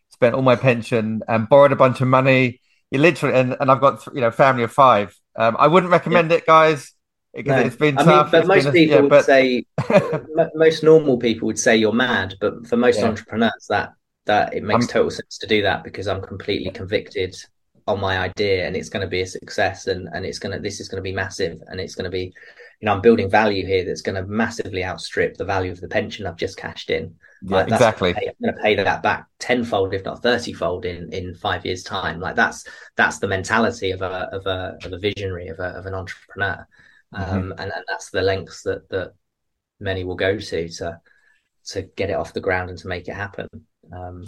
[0.09, 2.61] spent all my pension and borrowed a bunch of money.
[2.91, 5.13] You literally and, and i've got you know family of five.
[5.37, 6.37] Um, i wouldn't recommend yeah.
[6.37, 6.93] it guys
[7.35, 7.59] no.
[7.59, 8.31] it's been I tough.
[8.31, 9.25] Mean, but most people a, yeah, would but...
[9.25, 9.65] say,
[10.55, 12.35] most normal people would say you're mad.
[12.39, 13.07] But for most yeah.
[13.07, 13.93] entrepreneurs, that
[14.25, 14.89] that it makes I'm...
[14.89, 17.35] total sense to do that because I'm completely convicted
[17.87, 20.59] on my idea and it's going to be a success and and it's going to
[20.59, 22.33] this is going to be massive and it's going to be
[22.79, 25.87] you know I'm building value here that's going to massively outstrip the value of the
[25.87, 27.15] pension I've just cashed in.
[27.43, 28.13] Yeah, like, exactly.
[28.13, 31.83] Pay, I'm going to pay that back tenfold, if not thirtyfold, in in five years'
[31.83, 32.19] time.
[32.19, 35.85] Like that's that's the mentality of a of a of a visionary of a of
[35.85, 36.67] an entrepreneur.
[37.13, 37.33] Mm-hmm.
[37.33, 39.13] um, and, and that's the lengths that that
[39.79, 40.99] many will go to to
[41.67, 43.47] to get it off the ground and to make it happen.
[43.91, 44.25] Um,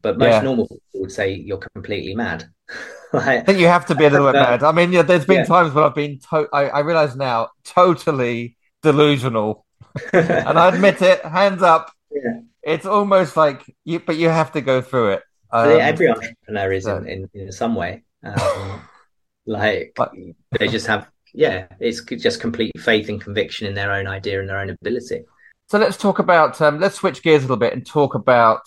[0.00, 0.40] but most yeah.
[0.40, 2.44] normal people would say you're completely mad.
[3.12, 4.62] like, I think you have to be a little bit mad.
[4.62, 5.44] I mean, yeah, there's been yeah.
[5.44, 9.66] times when I've been, to- I, I realize now, totally delusional.
[10.12, 11.92] and I admit it, hands up.
[12.10, 12.40] Yeah.
[12.62, 15.22] It's almost like you, but you have to go through it.
[15.50, 16.96] Um, every entrepreneur is so.
[16.98, 18.04] in, in, in, some way.
[18.24, 18.80] Um,
[19.44, 20.12] like but,
[20.58, 24.48] they just have yeah, it's just complete faith and conviction in their own idea and
[24.48, 25.24] their own ability.
[25.68, 28.60] So let's talk about um, let's switch gears a little bit and talk about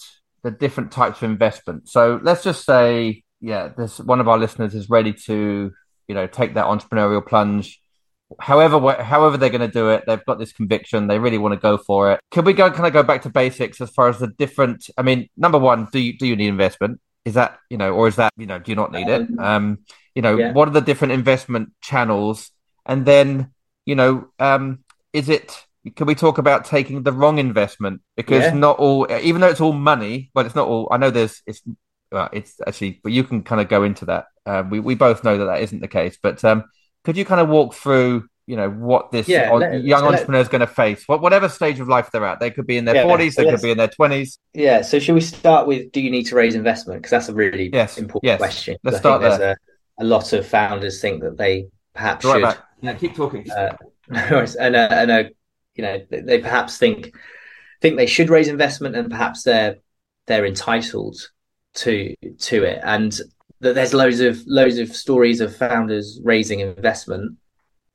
[0.44, 1.88] the different types of investment.
[1.90, 5.72] So let's just say, yeah, this one of our listeners is ready to,
[6.08, 7.80] you know, take that entrepreneurial plunge.
[8.40, 11.06] However, however they're going to do it, they've got this conviction.
[11.06, 12.20] They really want to go for it.
[12.32, 14.90] Can we go kind of go back to basics as far as the different?
[14.98, 17.00] I mean, number one, do you do you need investment?
[17.24, 19.22] Is that you know, or is that you know, do you not need it?
[19.22, 19.80] Um, um
[20.16, 20.54] you know, yeah.
[20.54, 22.50] what are the different investment channels
[22.86, 23.52] and then,
[23.86, 25.66] you know, um, is it?
[25.96, 28.02] Can we talk about taking the wrong investment?
[28.16, 28.54] Because yeah.
[28.54, 30.88] not all, even though it's all money, but it's not all.
[30.92, 31.62] I know there's it's
[32.12, 34.28] well, it's actually, but you can kind of go into that.
[34.46, 36.18] Uh, we we both know that that isn't the case.
[36.22, 36.64] But um,
[37.04, 40.40] could you kind of walk through, you know, what this yeah, let, young so entrepreneur
[40.40, 41.04] is going to face?
[41.08, 43.52] What whatever stage of life they're at, they could be in their forties, yeah, they
[43.52, 44.40] could be in their twenties.
[44.54, 44.82] Yeah.
[44.82, 45.92] So should we start with?
[45.92, 47.02] Do you need to raise investment?
[47.02, 48.38] Because that's a really yes, important yes.
[48.38, 48.78] question.
[48.84, 49.58] Let's start there.
[50.00, 52.42] A, a, lot of founders think that they perhaps right should.
[52.44, 53.50] Back keep talking.
[53.50, 53.76] Uh,
[54.10, 55.24] and uh, and uh,
[55.76, 57.16] you know they perhaps think
[57.82, 59.78] think they should raise investment, and perhaps they're
[60.28, 61.18] they're entitled
[61.76, 63.20] to to it, and
[63.62, 67.38] that there's loads of loads of stories of founders raising investment,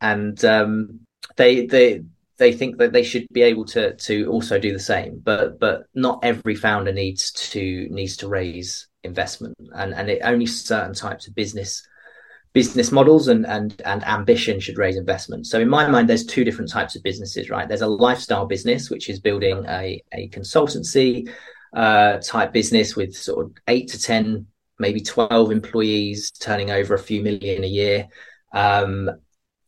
[0.00, 1.00] and um,
[1.36, 2.02] they they
[2.38, 5.20] they think that they should be able to to also do the same.
[5.22, 9.56] But but not every founder needs to needs to raise investment.
[9.74, 11.86] And and it only certain types of business
[12.52, 15.46] business models and and and ambition should raise investment.
[15.46, 17.68] So in my mind, there's two different types of businesses, right?
[17.68, 21.30] There's a lifestyle business, which is building a a consultancy
[21.74, 24.46] uh, type business with sort of eight to ten,
[24.78, 28.08] maybe twelve employees, turning over a few million a year.
[28.52, 29.10] Um,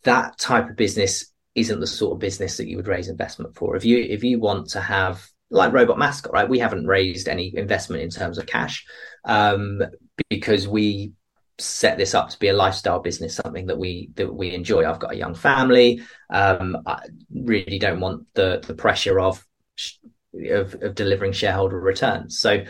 [0.03, 3.77] that type of business isn't the sort of business that you would raise investment for.
[3.77, 6.49] If you if you want to have like Robot Mascot, right?
[6.49, 8.85] We haven't raised any investment in terms of cash
[9.25, 9.83] um,
[10.31, 11.13] because we
[11.59, 14.89] set this up to be a lifestyle business, something that we that we enjoy.
[14.89, 16.03] I've got a young family.
[16.31, 17.01] Um, I
[17.35, 19.47] really don't want the the pressure of,
[20.51, 22.39] of of delivering shareholder returns.
[22.39, 22.65] So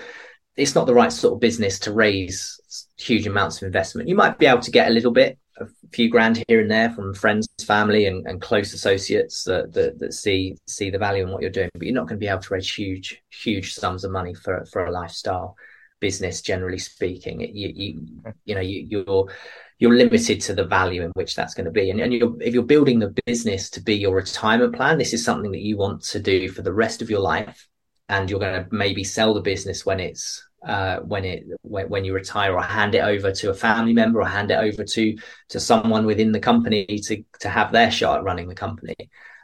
[0.57, 2.61] it's not the right sort of business to raise
[2.99, 4.09] huge amounts of investment.
[4.09, 6.91] You might be able to get a little bit, a few grand here and there
[6.91, 11.31] from friends, family, and, and close associates that, that, that see see the value in
[11.31, 11.71] what you're doing.
[11.73, 14.65] But you're not going to be able to raise huge huge sums of money for
[14.67, 15.57] for a lifestyle
[16.03, 16.43] business.
[16.43, 17.89] Generally speaking, you you
[18.45, 19.27] you know you, you're
[19.79, 21.91] you're limited to the value in which that's going to be.
[21.91, 25.25] And, and you're, if you're building the business to be your retirement plan, this is
[25.25, 27.67] something that you want to do for the rest of your life
[28.09, 32.05] and you're going to maybe sell the business when it's uh, when it when, when,
[32.05, 35.17] you retire or hand it over to a family member or hand it over to
[35.49, 38.95] to someone within the company to to have their shot at running the company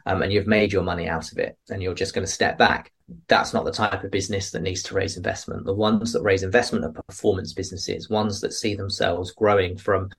[0.05, 2.57] um, and you've made your money out of it and you're just going to step
[2.57, 2.93] back
[3.27, 6.43] that's not the type of business that needs to raise investment the ones that raise
[6.43, 10.09] investment are performance businesses ones that see themselves growing from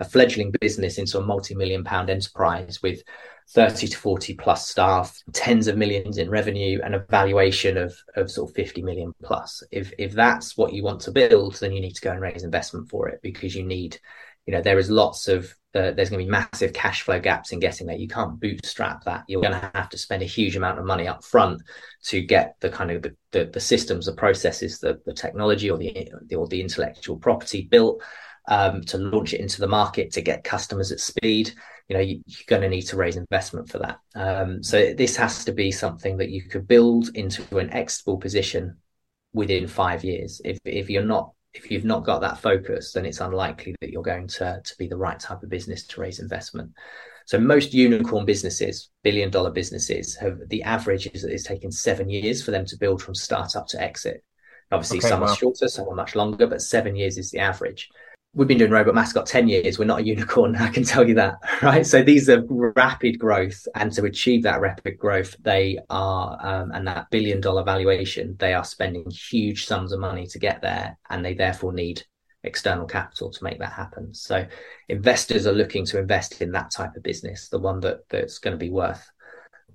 [0.00, 3.02] a fledgling business into a multi-million pound enterprise with
[3.50, 8.30] 30 to 40 plus staff, tens of millions in revenue, and a valuation of, of
[8.30, 9.62] sort of 50 million plus.
[9.70, 12.44] If if that's what you want to build, then you need to go and raise
[12.44, 13.98] investment for it because you need,
[14.46, 17.52] you know, there is lots of uh, there's going to be massive cash flow gaps
[17.52, 17.96] in getting there.
[17.96, 19.24] You can't bootstrap that.
[19.26, 21.62] You're going to have to spend a huge amount of money up front
[22.04, 25.78] to get the kind of the, the, the systems, the processes, the, the technology, or
[25.78, 28.02] the, the or the intellectual property built
[28.48, 31.52] um, to launch it into the market to get customers at speed
[31.88, 35.16] you know you, are going to need to raise investment for that um, so this
[35.16, 38.76] has to be something that you could build into an exitable position
[39.32, 43.20] within five years if, if you're not if you've not got that focus then it's
[43.20, 46.70] unlikely that you're going to to be the right type of business to raise investment.
[47.26, 52.08] So most unicorn businesses billion dollar businesses have the average is that it's taken seven
[52.08, 54.24] years for them to build from startup to exit.
[54.70, 55.28] Obviously okay, some wow.
[55.28, 57.88] are shorter some are much longer but seven years is the average
[58.34, 61.14] we've been doing robot mascot 10 years we're not a unicorn i can tell you
[61.14, 61.86] that right?
[61.86, 66.86] So these are rapid growth and to achieve that rapid growth they are um, and
[66.86, 71.24] that billion dollar valuation they are spending huge sums of money to get there and
[71.24, 72.02] they therefore need
[72.44, 74.12] external capital to make that happen.
[74.14, 74.46] So
[74.88, 78.52] investors are looking to invest in that type of business the one that that's going
[78.52, 79.10] to be worth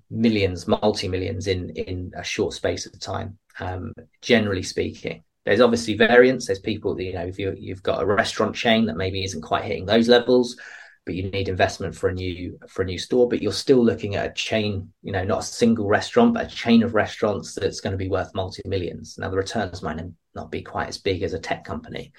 [0.10, 3.38] millions multi-millions in in a short space of time.
[3.60, 6.45] Um, generally speaking there's obviously variance.
[6.45, 9.43] There's people that, you know, if you, you've got a restaurant chain that maybe isn't
[9.43, 10.57] quite hitting those levels,
[11.05, 13.29] but you need investment for a new for a new store.
[13.29, 16.53] But you're still looking at a chain, you know, not a single restaurant, but a
[16.53, 19.17] chain of restaurants that's going to be worth multi millions.
[19.17, 20.03] Now the returns might
[20.35, 22.11] not be quite as big as a tech company,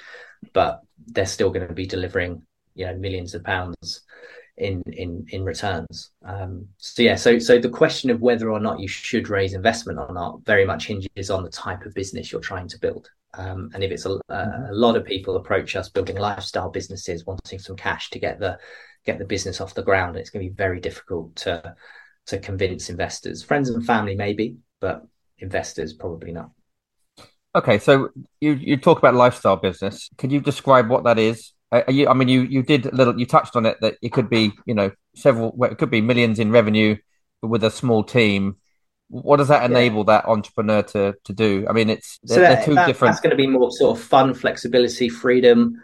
[0.54, 2.40] but they're still going to be delivering,
[2.76, 4.06] you know, millions of pounds
[4.59, 6.11] in in in returns.
[6.24, 9.98] Um, so yeah, so so the question of whether or not you should raise investment
[9.98, 13.11] or not very much hinges on the type of business you're trying to build.
[13.34, 14.72] Um, and if it's a, a, mm-hmm.
[14.72, 18.59] a, lot of people approach us building lifestyle businesses, wanting some cash to get the
[19.04, 21.74] get the business off the ground, it's going to be very difficult to
[22.26, 23.42] to convince investors.
[23.42, 25.06] Friends and family maybe, but
[25.38, 26.50] investors probably not.
[27.54, 30.09] Okay, so you you talk about lifestyle business.
[30.18, 31.52] Can you describe what that is?
[31.70, 33.18] Uh, uh, you, I mean, you you did a little.
[33.18, 35.52] You touched on it that it could be you know several.
[35.54, 36.96] Well, it could be millions in revenue,
[37.42, 38.56] but with a small team
[39.08, 40.18] what does that enable yeah.
[40.18, 41.66] that entrepreneur to to do?
[41.68, 43.12] I mean, it's they're, so that, they're two that, different.
[43.12, 45.82] That's going to be more sort of fun, flexibility, freedom.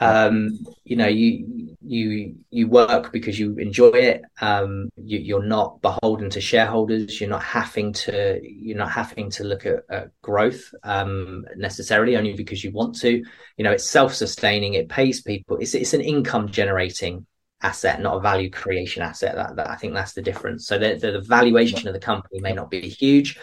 [0.00, 4.22] Um, you know, you you you work because you enjoy it.
[4.40, 7.20] Um, you, are not beholden to shareholders.
[7.20, 12.34] You're not having to you're not having to look at, at growth um, necessarily only
[12.34, 13.22] because you want to.
[13.56, 14.74] You know, it's self sustaining.
[14.74, 15.58] It pays people.
[15.58, 17.26] It's it's an income generating
[17.62, 19.34] asset, not a value creation asset.
[19.34, 20.66] That, that I think that's the difference.
[20.66, 23.38] So the, the, the, valuation of the company may not be huge,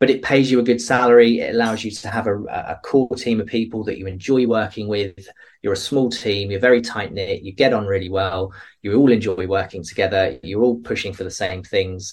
[0.00, 1.40] but it pays you a good salary.
[1.40, 4.88] It allows you to have a, a core team of people that you enjoy working
[4.88, 5.28] with.
[5.64, 6.50] You're a small team.
[6.50, 7.42] You're very tight knit.
[7.42, 8.52] You get on really well.
[8.82, 10.38] You all enjoy working together.
[10.42, 12.12] You're all pushing for the same things.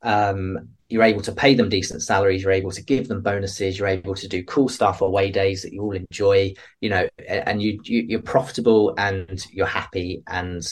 [0.00, 3.88] Um, you're able to pay them decent salaries you're able to give them bonuses you're
[3.88, 7.80] able to do cool stuff away days that you all enjoy you know and you,
[7.82, 10.64] you are profitable and you're happy and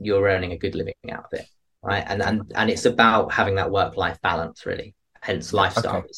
[0.00, 1.46] you're earning a good living out of it
[1.82, 6.08] right and and and it's about having that work life balance really hence lifestyle okay.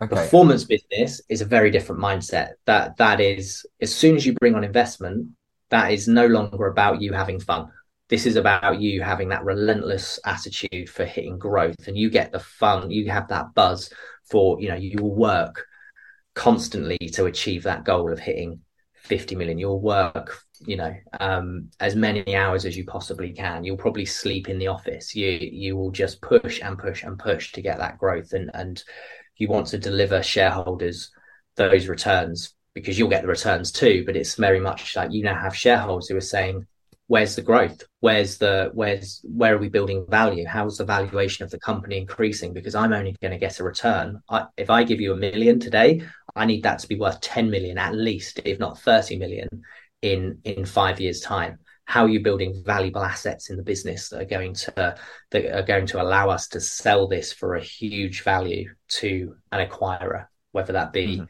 [0.00, 0.14] Okay.
[0.14, 2.52] performance business is a very different mindset.
[2.66, 5.30] That that is as soon as you bring on investment
[5.70, 7.68] that is no longer about you having fun.
[8.08, 12.40] This is about you having that relentless attitude for hitting growth and you get the
[12.40, 13.92] fun you have that buzz
[14.24, 15.66] for you know you will work
[16.34, 18.60] constantly to achieve that goal of hitting
[18.94, 19.58] 50 million.
[19.58, 23.62] You'll work you know um, as many hours as you possibly can.
[23.62, 25.14] You'll probably sleep in the office.
[25.14, 28.82] You you will just push and push and push to get that growth and and
[29.38, 31.10] you want to deliver shareholders
[31.56, 34.04] those returns because you'll get the returns too.
[34.04, 36.66] But it's very much like you now have shareholders who are saying,
[37.08, 37.82] where's the growth?
[38.00, 40.46] Where's the where's where are we building value?
[40.46, 42.52] How's the valuation of the company increasing?
[42.52, 44.22] Because I'm only going to get a return.
[44.28, 46.02] I, if I give you a million today,
[46.36, 49.48] I need that to be worth 10 million at least, if not 30 million
[50.02, 51.58] in in five years' time.
[51.88, 54.96] How are you building valuable assets in the business that are going to
[55.30, 59.66] that are going to allow us to sell this for a huge value to an
[59.66, 61.24] acquirer, whether that be mm-hmm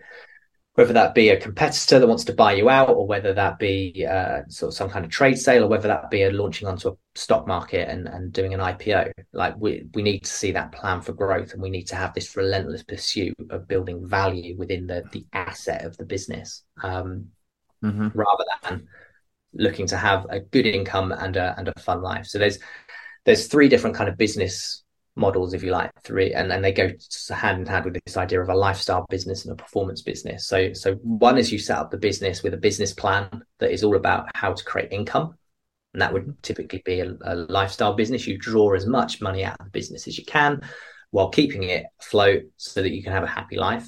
[0.78, 4.06] whether that be a competitor that wants to buy you out, or whether that be
[4.08, 6.90] uh, sort of some kind of trade sale, or whether that be a launching onto
[6.90, 9.10] a stock market and, and doing an IPO.
[9.32, 12.14] Like we we need to see that plan for growth, and we need to have
[12.14, 17.26] this relentless pursuit of building value within the the asset of the business, um,
[17.82, 18.16] mm-hmm.
[18.16, 18.86] rather than
[19.58, 22.26] looking to have a good income and a and a fun life.
[22.26, 22.58] So there's
[23.24, 24.82] there's three different kind of business
[25.18, 26.90] models, if you like, three, and then they go
[27.30, 30.46] hand in hand with this idea of a lifestyle business and a performance business.
[30.46, 33.82] So, so one is you set up the business with a business plan that is
[33.82, 35.34] all about how to create income,
[35.92, 38.26] and that would typically be a, a lifestyle business.
[38.26, 40.62] You draw as much money out of the business as you can,
[41.10, 43.86] while keeping it afloat so that you can have a happy life.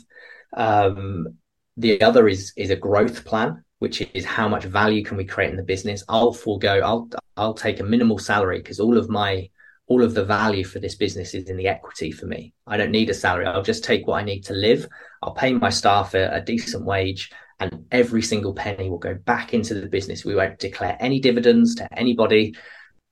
[0.56, 1.38] Um,
[1.76, 5.51] the other is is a growth plan, which is how much value can we create
[5.51, 6.05] in the business.
[6.09, 6.81] I'll forego.
[6.81, 9.49] I'll I'll take a minimal salary because all of my
[9.87, 12.53] all of the value for this business is in the equity for me.
[12.66, 13.47] I don't need a salary.
[13.47, 14.87] I'll just take what I need to live.
[15.22, 19.53] I'll pay my staff a, a, decent wage, and every single penny will go back
[19.53, 20.24] into the business.
[20.24, 22.55] We won't declare any dividends to anybody.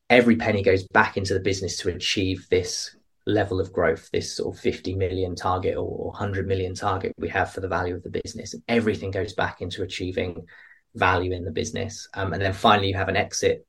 [0.08, 2.94] Every penny goes back into the business to achieve this
[3.28, 7.52] level of growth, this sort of 50 million target or 100 million target we have
[7.52, 8.54] for the value of the business.
[8.54, 10.46] And everything goes back into achieving
[10.94, 12.08] value in the business.
[12.14, 13.66] Um, and then finally, you have an exit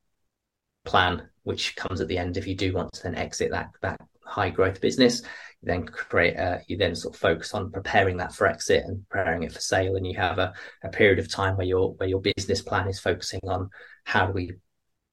[0.84, 4.00] plan which comes at the end if you do want to then exit that that
[4.24, 6.36] high growth business you then create
[6.68, 9.96] you then sort of focus on preparing that for exit and preparing it for sale
[9.96, 12.98] and you have a, a period of time where your where your business plan is
[12.98, 13.68] focusing on
[14.04, 14.52] how do we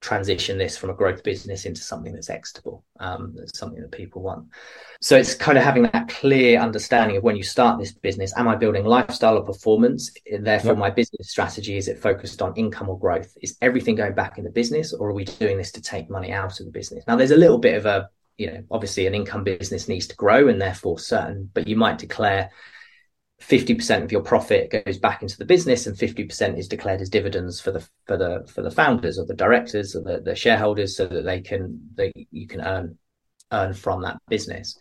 [0.02, 4.22] transition this from a growth business into something that's exitable, um, that's something that people
[4.22, 4.45] want.
[5.02, 8.48] So it's kind of having that clear understanding of when you start this business, am
[8.48, 10.12] I building lifestyle or performance?
[10.39, 10.78] Therefore, yep.
[10.78, 13.36] my business strategy is it focused on income or growth?
[13.41, 16.32] Is everything going back in the business, or are we doing this to take money
[16.32, 17.04] out of the business?
[17.08, 20.16] Now, there's a little bit of a you know, obviously an income business needs to
[20.16, 22.52] grow and therefore certain, but you might declare
[23.42, 27.62] 50% of your profit goes back into the business and 50% is declared as dividends
[27.62, 31.06] for the for the for the founders or the directors or the, the shareholders so
[31.06, 32.98] that they can they you can earn
[33.52, 34.78] earn from that business.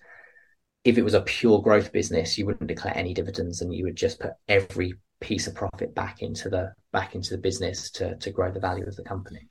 [0.84, 3.96] If it was a pure growth business you wouldn't declare any dividends and you would
[3.96, 8.30] just put every piece of profit back into the back into the business to to
[8.30, 9.48] grow the value of the company.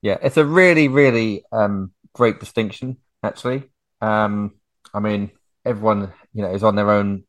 [0.00, 3.64] Yeah it's a really really um, great distinction actually.
[4.00, 4.52] Um,
[4.94, 5.30] i mean
[5.66, 7.24] everyone you know is on their own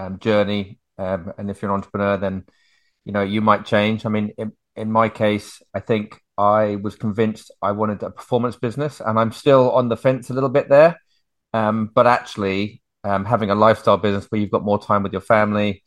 [0.00, 0.78] um, journey.
[0.98, 2.44] Um, and if you're an entrepreneur, then
[3.04, 4.06] you know you might change.
[4.06, 8.56] I mean, in, in my case, I think I was convinced I wanted a performance
[8.56, 10.98] business, and I'm still on the fence a little bit there.
[11.52, 15.22] Um, but actually, um, having a lifestyle business where you've got more time with your
[15.22, 15.82] family,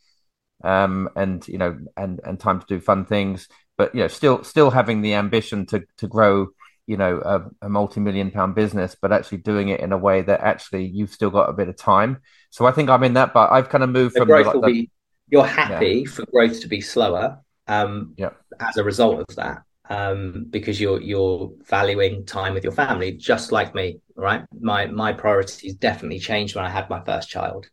[0.63, 3.47] um, and you know, and and time to do fun things,
[3.77, 6.47] but you know, still still having the ambition to to grow
[6.85, 10.41] you know a, a, multi-million pound business but actually doing it in a way that
[10.41, 12.19] actually you've still got a bit of time.
[12.49, 14.67] So i think i'm in that but i've kind of moved from growth the, will
[14.67, 14.91] the, be,
[15.29, 16.11] you're happy yeah.
[16.11, 18.31] for growth to be slower um yeah.
[18.59, 23.51] as a result of that um because you're you're valuing time with your family just
[23.51, 24.43] like me right?
[24.59, 27.67] My my priorities definitely changed when i had my first child.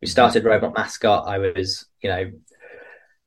[0.00, 1.28] We started robot mascot.
[1.28, 2.30] I was you know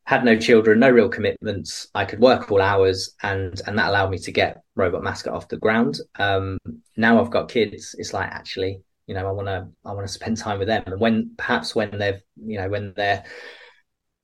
[0.06, 1.88] had no children, no real commitments.
[1.96, 5.48] I could work all hours, and and that allowed me to get Robot Mascot off
[5.48, 6.00] the ground.
[6.20, 6.58] Um,
[6.98, 7.96] now I've got kids.
[7.98, 10.84] It's like actually, you know, I want to I want to spend time with them.
[10.86, 13.24] And when perhaps when they've you know when they're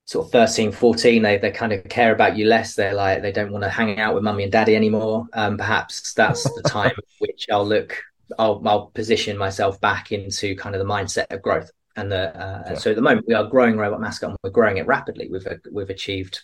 [0.05, 3.31] sort of 13 14 they, they kind of care about you less they're like they
[3.31, 6.95] don't want to hang out with mummy and daddy anymore um, perhaps that's the time
[7.19, 7.95] which i'll look
[8.39, 11.69] I'll, I'll position myself back into kind of the mindset of growth
[11.99, 12.75] and the, uh, yeah.
[12.75, 15.45] so at the moment we are growing robot mascot and we're growing it rapidly we've
[15.47, 16.41] uh, we've achieved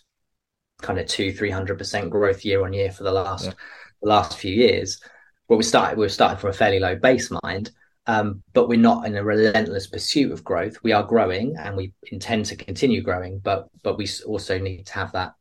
[0.81, 3.53] kind of two three hundred percent growth year on year for the last yeah.
[4.01, 4.99] the last few years
[5.47, 7.71] but we started we're starting from a fairly low base mind
[8.07, 11.93] um, but we're not in a relentless pursuit of growth we are growing and we
[12.11, 15.33] intend to continue growing but but we also need to have that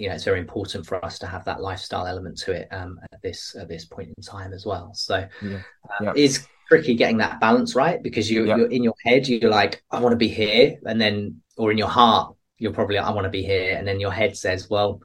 [0.00, 2.98] you know it's very important for us to have that lifestyle element to it um,
[3.12, 5.60] at this at this point in time as well so yeah.
[5.84, 6.12] Uh, yeah.
[6.16, 10.00] is tricky getting that balance right because you, you're in your head you're like i
[10.00, 13.30] want to be here and then or in your heart you're probably i want to
[13.30, 15.02] be here and then your head says well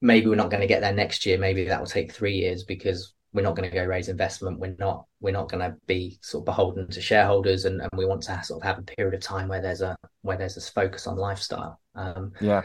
[0.00, 2.62] maybe we're not going to get there next year maybe that will take three years
[2.62, 4.60] because we're not going to go raise investment.
[4.60, 8.06] We're not we're not going to be sort of beholden to shareholders, and, and we
[8.06, 10.60] want to sort of have a period of time where there's a where there's a
[10.60, 11.80] focus on lifestyle.
[11.96, 12.62] Um, yeah,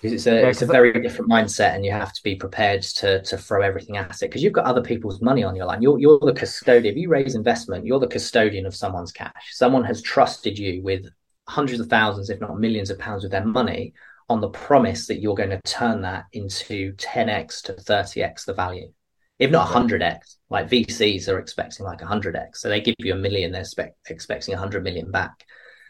[0.00, 1.02] because it's a yeah, it's a very that...
[1.02, 4.42] different mindset, and you have to be prepared to to throw everything at it because
[4.42, 5.82] you've got other people's money on your line.
[5.82, 6.94] You're you're the custodian.
[6.94, 9.50] If you raise investment, you're the custodian of someone's cash.
[9.50, 11.06] Someone has trusted you with
[11.48, 13.94] hundreds of thousands, if not millions of pounds of their money
[14.28, 18.92] on the promise that you're going to turn that into 10x to 30x the value,
[19.38, 20.36] if not 100x.
[20.50, 24.52] Like VCs are expecting like 100x, so they give you a million, they're expect, expecting
[24.52, 25.44] 100 million back.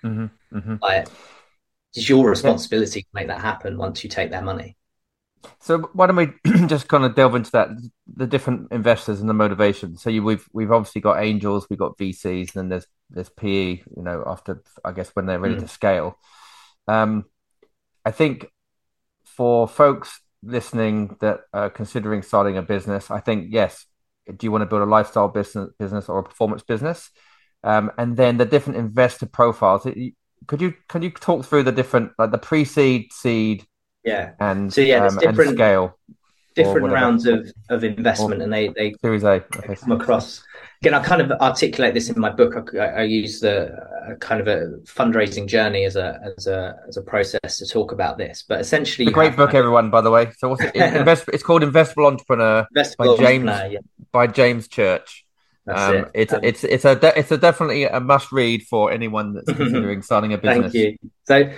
[0.04, 0.76] Mm-hmm, mm-hmm.
[0.80, 1.08] Like,
[1.98, 4.76] it's your responsibility to make that happen once you take their money.
[5.60, 6.32] So why don't we
[6.66, 7.68] just kind of delve into that,
[8.06, 9.96] the different investors and the motivation.
[9.96, 13.82] So you, we've we've obviously got angels, we've got VCs, and then there's there's PE.
[13.96, 15.60] You know, after I guess when they're ready mm.
[15.60, 16.18] to scale.
[16.86, 17.24] Um,
[18.04, 18.46] I think
[19.24, 23.86] for folks listening that are considering starting a business, I think yes,
[24.26, 27.10] do you want to build a lifestyle business, business or a performance business?
[27.62, 29.86] Um, and then the different investor profiles.
[30.46, 33.66] Could you can you talk through the different like the pre-seed, seed,
[34.04, 35.98] yeah, and so yeah, um, different scale,
[36.54, 39.76] different rounds of, of investment, or, and they they Series A okay.
[39.76, 40.42] come across
[40.80, 42.74] again, I kind of articulate this in my book.
[42.74, 46.96] I, I use the uh, kind of a fundraising journey as a as a as
[46.96, 48.44] a process to talk about this.
[48.46, 49.90] But essentially, it's a great book, everyone.
[49.90, 50.74] By the way, so what's it?
[50.76, 53.78] Invest, it's called Investable Entrepreneur Investable by James yeah.
[54.12, 55.24] by James Church.
[55.68, 56.10] Um, it.
[56.14, 60.02] It's um, it's it's a it's a definitely a must read for anyone that's considering
[60.02, 60.72] starting a business.
[60.72, 61.10] Thank you.
[61.24, 61.52] So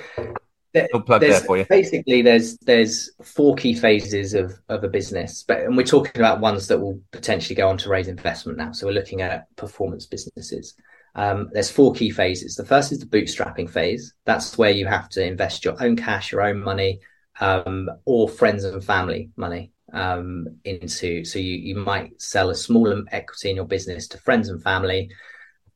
[0.73, 1.67] there, plug there for you.
[1.69, 6.41] Basically, there's there's four key phases of of a business, but and we're talking about
[6.41, 8.73] ones that will potentially go on to raise investment now.
[8.73, 10.75] So we're looking at performance businesses.
[11.17, 12.55] Um, there's four key phases.
[12.55, 14.15] The first is the bootstrapping phase.
[14.27, 17.01] That's where you have to invest your own cash, your own money,
[17.41, 21.25] um, or friends and family money um, into.
[21.25, 25.11] So you you might sell a small equity in your business to friends and family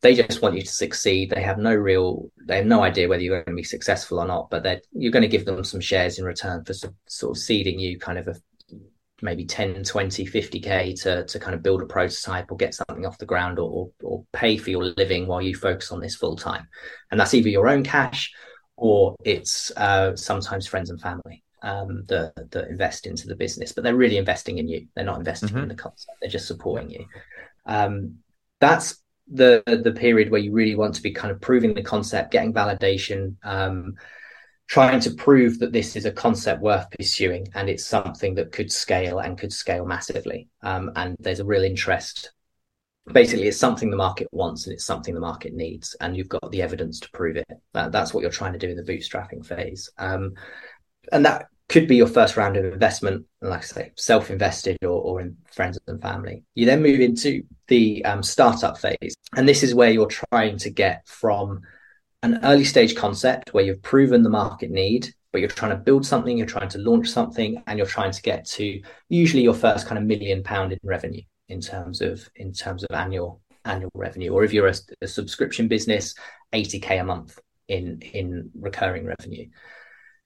[0.04, 1.30] they just want you to succeed.
[1.30, 4.26] They have no real, they have no idea whether you're going to be successful or
[4.26, 7.78] not, but you're going to give them some shares in return for sort of seeding
[7.78, 8.34] you kind of a,
[9.22, 13.16] maybe 10, 20, 50K to, to kind of build a prototype or get something off
[13.16, 16.36] the ground or, or, or pay for your living while you focus on this full
[16.36, 16.68] time.
[17.10, 18.30] And that's either your own cash
[18.76, 21.43] or it's uh, sometimes friends and family.
[21.64, 24.86] Um, that, that invest into the business, but they're really investing in you.
[24.94, 25.60] They're not investing mm-hmm.
[25.60, 27.06] in the concept; they're just supporting you.
[27.64, 28.18] Um,
[28.60, 29.02] that's
[29.32, 32.52] the the period where you really want to be kind of proving the concept, getting
[32.52, 33.94] validation, um,
[34.66, 38.72] trying to prove that this is a concept worth pursuing and it's something that could
[38.72, 40.48] scale and could scale massively.
[40.62, 42.32] Um, and there's a real interest.
[43.12, 46.50] Basically, it's something the market wants and it's something the market needs, and you've got
[46.50, 47.46] the evidence to prove it.
[47.74, 49.90] That, that's what you're trying to do in the bootstrapping phase.
[49.98, 50.32] Um,
[51.12, 55.20] and that could be your first round of investment, like I say, self-invested or, or
[55.20, 56.44] in friends and family.
[56.54, 60.70] You then move into the um, startup phase, and this is where you're trying to
[60.70, 61.62] get from
[62.22, 66.06] an early stage concept where you've proven the market need, but you're trying to build
[66.06, 69.86] something, you're trying to launch something, and you're trying to get to usually your first
[69.86, 74.30] kind of million pound in revenue in terms of in terms of annual annual revenue,
[74.30, 76.14] or if you're a, a subscription business,
[76.52, 77.38] 80k a month
[77.68, 79.46] in in recurring revenue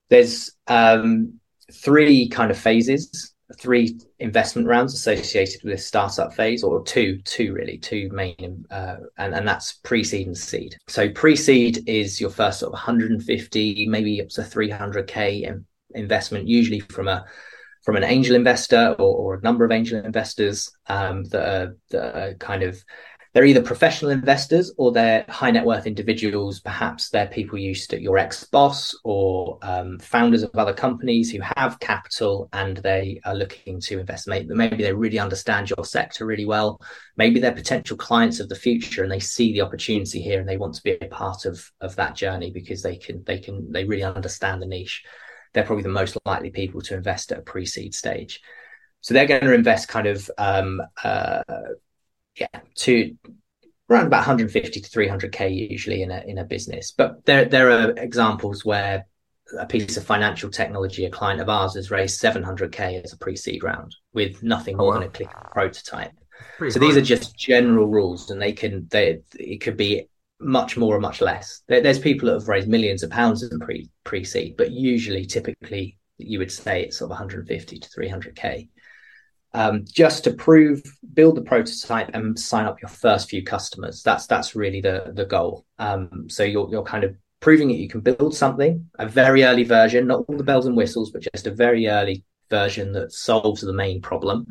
[0.08, 1.34] there's um,
[1.72, 7.78] three kind of phases, three investment rounds associated with startup phase, or two, two really,
[7.78, 10.76] two main, uh, and and that's pre-seed and seed.
[10.88, 15.62] So pre-seed is your first sort of 150, maybe up to 300k
[15.94, 17.24] investment, usually from a
[17.84, 22.16] from an angel investor or, or a number of angel investors um, that, are, that
[22.16, 22.84] are kind of
[23.32, 26.60] they're either professional investors or they're high net worth individuals.
[26.60, 31.40] Perhaps they're people used to your ex boss or um, founders of other companies who
[31.56, 34.28] have capital and they are looking to invest.
[34.28, 36.80] Maybe, maybe they really understand your sector really well.
[37.16, 40.56] Maybe they're potential clients of the future and they see the opportunity here and they
[40.56, 43.84] want to be a part of of that journey because they can they can they
[43.84, 45.04] really understand the niche.
[45.52, 48.40] They're probably the most likely people to invest at a pre-seed stage.
[49.00, 51.42] So they're going to invest kind of um, uh,
[52.40, 53.16] yeah, to
[53.90, 56.92] around about 150 to 300k usually in a in a business.
[56.92, 59.06] But there there are examples where
[59.58, 63.62] a piece of financial technology, a client of ours has raised 700k as a pre-seed
[63.62, 66.12] round with nothing oh, more than a click prototype.
[66.58, 66.90] Pretty so hard.
[66.90, 70.08] these are just general rules, and they can they it could be
[70.40, 71.62] much more or much less.
[71.66, 75.98] There, there's people that have raised millions of pounds in pre pre-seed, but usually, typically,
[76.18, 78.68] you would say it's sort of 150 to 300k
[79.54, 80.82] um, just to prove,
[81.14, 84.02] build the prototype and sign up your first few customers.
[84.02, 85.64] That's that's really the the goal.
[85.78, 89.64] Um, so you're you're kind of proving that you can build something, a very early
[89.64, 93.60] version, not all the bells and whistles, but just a very early version that solves
[93.60, 94.46] the main problem.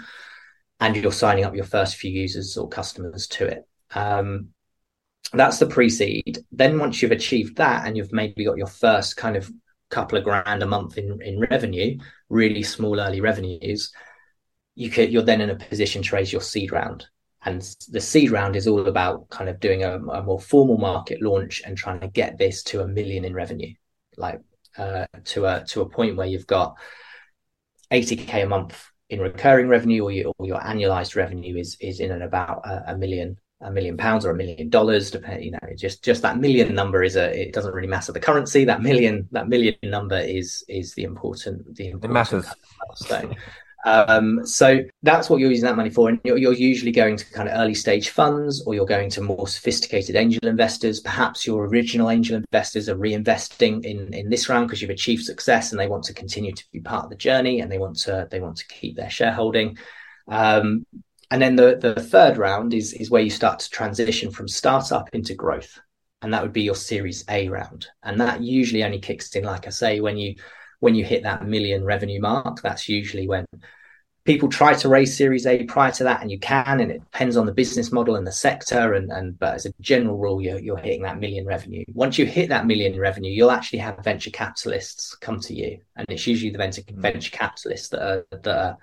[0.80, 3.68] and you're signing up your first few users or customers to it.
[3.96, 4.50] Um,
[5.34, 6.40] that's the pre-seed.
[6.52, 9.52] Then once you've achieved that and you've maybe got your first kind of
[9.90, 11.98] couple of grand a month in, in revenue,
[12.30, 13.92] really small early revenues,
[14.78, 17.08] you could, you're then in a position to raise your seed round.
[17.44, 21.20] And the seed round is all about kind of doing a, a more formal market
[21.20, 23.74] launch and trying to get this to a million in revenue,
[24.18, 24.40] like
[24.78, 26.76] uh, to a to a point where you've got
[27.92, 32.12] 80k a month in recurring revenue, or your, or your annualized revenue is is in
[32.12, 35.74] and about a, a million a million pounds or a million dollars depending you know
[35.76, 38.66] just just that million number is a it doesn't really matter the currency.
[38.66, 42.46] That million that million number is is the important the important it matters
[43.88, 47.32] um, so that's what you're using that money for and you're, you're, usually going to
[47.32, 51.66] kind of early stage funds or you're going to more sophisticated angel investors perhaps your
[51.66, 55.88] original angel investors are reinvesting in in this round because you've achieved success and they
[55.88, 58.58] want to continue to be part of the journey and they want to they want
[58.58, 59.78] to keep their shareholding
[60.28, 60.86] um,
[61.30, 65.10] and then the, the third round is, is where you start to transition from startup
[65.14, 65.80] into growth.
[66.22, 67.88] And that would be your series A round.
[68.04, 70.36] And that usually only kicks in, like I say, when you
[70.80, 73.46] when you hit that million revenue mark, that's usually when
[74.28, 77.38] people try to raise series A prior to that, and you can, and it depends
[77.38, 78.94] on the business model and the sector.
[78.94, 81.86] And, and but as a general rule, you're, you're hitting that million revenue.
[81.94, 85.80] Once you hit that million revenue, you'll actually have venture capitalists come to you.
[85.96, 86.98] And it's usually the venture, mm.
[86.98, 88.78] venture capitalists that are, that are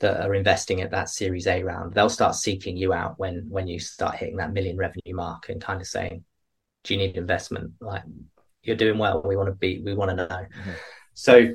[0.00, 3.66] that are investing at that Series A round, they'll start seeking you out when when
[3.66, 6.24] you start hitting that million revenue mark and kind of saying,
[6.82, 7.72] "Do you need investment?
[7.80, 8.02] Like
[8.62, 9.22] you're doing well.
[9.24, 9.80] We want to be.
[9.80, 10.70] We want to know." Mm-hmm.
[11.14, 11.54] So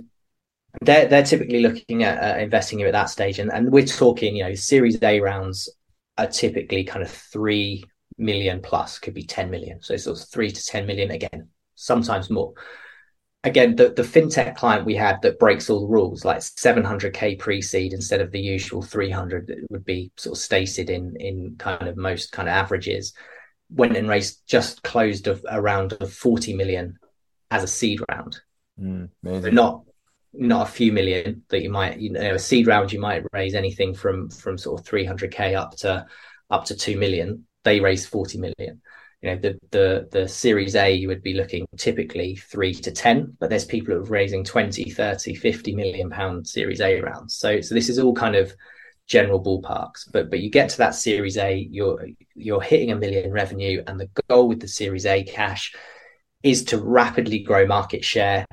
[0.81, 4.35] they're they're typically looking at uh, investing you at that stage, and and we're talking,
[4.35, 5.69] you know, Series A rounds
[6.17, 7.83] are typically kind of three
[8.17, 9.81] million plus, could be ten million.
[9.81, 12.53] So it's sort of three to ten million again, sometimes more
[13.43, 17.93] again, the, the fintech client we had that breaks all the rules, like 700k pre-seed
[17.93, 21.97] instead of the usual 300 that would be sort of stated in in kind of
[21.97, 23.13] most kind of averages,
[23.69, 26.97] went and raised just closed of around 40 million
[27.51, 28.39] as a seed round.
[28.79, 29.83] Mm, not
[30.33, 33.55] not a few million that you might you know a seed round you might raise
[33.55, 36.05] anything from from sort of 300k up to
[36.49, 37.45] up to 2 million.
[37.63, 38.81] They raised 40 million.
[39.21, 43.37] You know the the the series a you would be looking typically 3 to 10
[43.39, 47.35] but there's people who are raising 20 30 50 million pound series a rounds.
[47.35, 48.53] So so this is all kind of
[49.07, 53.31] general ballparks but but you get to that series a you're you're hitting a million
[53.31, 55.73] revenue and the goal with the series a cash
[56.43, 58.45] is to rapidly grow market share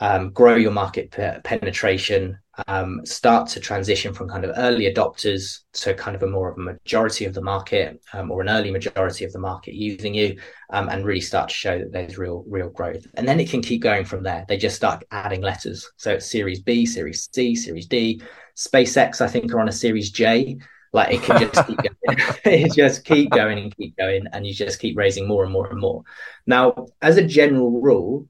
[0.00, 5.60] um, grow your market pe- penetration um, start to transition from kind of early adopters
[5.72, 8.70] to kind of a more of a majority of the market um, or an early
[8.70, 10.38] majority of the market using you
[10.70, 13.06] um, and really start to show that there's real real growth.
[13.14, 14.44] And then it can keep going from there.
[14.48, 15.90] They just start adding letters.
[15.96, 18.22] So it's series b series c series d.
[18.56, 20.58] Spacex i think are on a series j.
[20.92, 22.18] Like it can just keep going.
[22.44, 25.68] It just keep going and keep going and you just keep raising more and more
[25.70, 26.02] and more.
[26.46, 28.26] Now as a general rule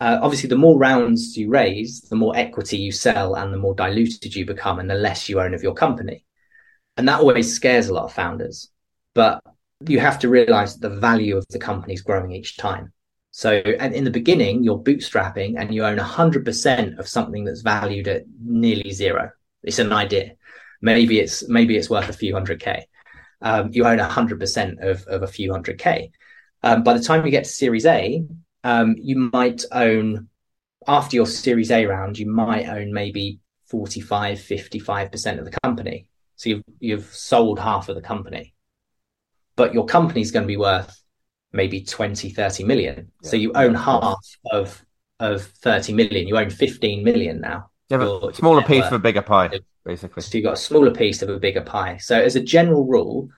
[0.00, 3.74] uh, obviously the more rounds you raise the more equity you sell and the more
[3.74, 6.24] diluted you become and the less you own of your company.
[6.96, 8.70] And that always scares a lot of founders
[9.14, 9.42] but
[9.86, 12.92] you have to realize that the value of the company is growing each time.
[13.30, 18.08] So and in the beginning you're bootstrapping and you own 100% of something that's valued
[18.08, 19.30] at nearly zero.
[19.62, 20.32] It's an idea.
[20.82, 22.86] Maybe it's maybe it's worth a few hundred k.
[23.40, 26.12] Um, you own 100% of, of a few hundred k.
[26.62, 28.24] Um, by the time you get to series a
[28.64, 30.28] um, you might own
[30.86, 36.08] after your series A round, you might own maybe 45, 55% of the company.
[36.36, 38.54] So you've, you've sold half of the company,
[39.56, 41.02] but your company is going to be worth
[41.52, 43.12] maybe 20, 30 million.
[43.22, 43.30] Yeah.
[43.30, 44.18] So you own half
[44.50, 44.84] of,
[45.20, 46.26] of 30 million.
[46.26, 47.70] You own 15 million now.
[47.88, 50.22] You have a smaller piece of a bigger pie, basically.
[50.22, 51.98] So you've got a smaller piece of a bigger pie.
[51.98, 53.28] So as a general rule,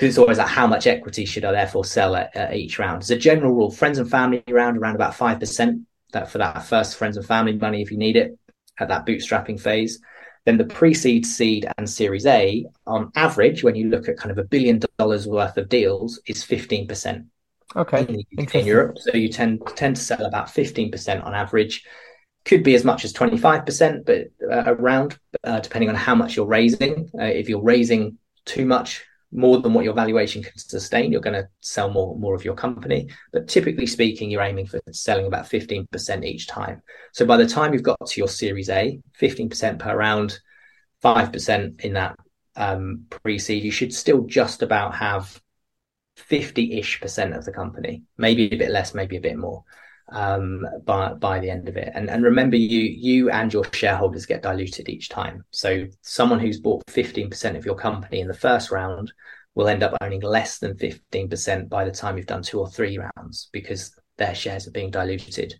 [0.00, 3.02] because it's always like how much equity should I therefore sell at, at, each round.
[3.02, 5.82] As a general rule, friends and family round around about five percent
[6.14, 8.38] that for that first friends and family money if you need it
[8.78, 10.00] at that bootstrapping phase.
[10.46, 14.38] Then the pre-seed, seed, and Series A, on average, when you look at kind of
[14.38, 17.26] a billion dollars worth of deals, is fifteen percent.
[17.76, 21.84] Okay, in, in Europe, so you tend tend to sell about fifteen percent on average.
[22.46, 26.14] Could be as much as twenty five percent, but uh, around uh, depending on how
[26.14, 27.10] much you're raising.
[27.20, 31.40] Uh, if you're raising too much more than what your valuation can sustain, you're going
[31.40, 33.08] to sell more more of your company.
[33.32, 36.82] But typically speaking, you're aiming for selling about 15% each time.
[37.12, 40.38] So by the time you've got to your Series A, 15% per round,
[41.02, 42.16] 5% in that
[42.56, 45.40] um, pre-seed, you should still just about have
[46.18, 49.64] 50-ish percent of the company, maybe a bit less, maybe a bit more.
[50.12, 51.90] Um, by by the end of it.
[51.94, 55.44] And and remember, you you and your shareholders get diluted each time.
[55.50, 59.12] So someone who's bought fifteen percent of your company in the first round
[59.54, 62.68] will end up owning less than fifteen percent by the time you've done two or
[62.68, 65.54] three rounds because their shares are being diluted.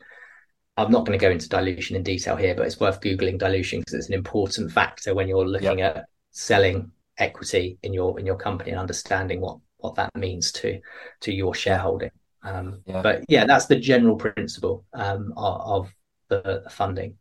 [0.77, 3.81] I'm not going to go into dilution in detail here, but it's worth googling dilution
[3.81, 5.97] because it's an important factor when you're looking yep.
[5.97, 10.81] at selling equity in your in your company and understanding what what that means to
[11.21, 12.11] to your shareholding.
[12.43, 13.03] Um, yeah.
[13.03, 15.95] But yeah, that's the general principle um, of, of
[16.29, 17.17] the, the, funding.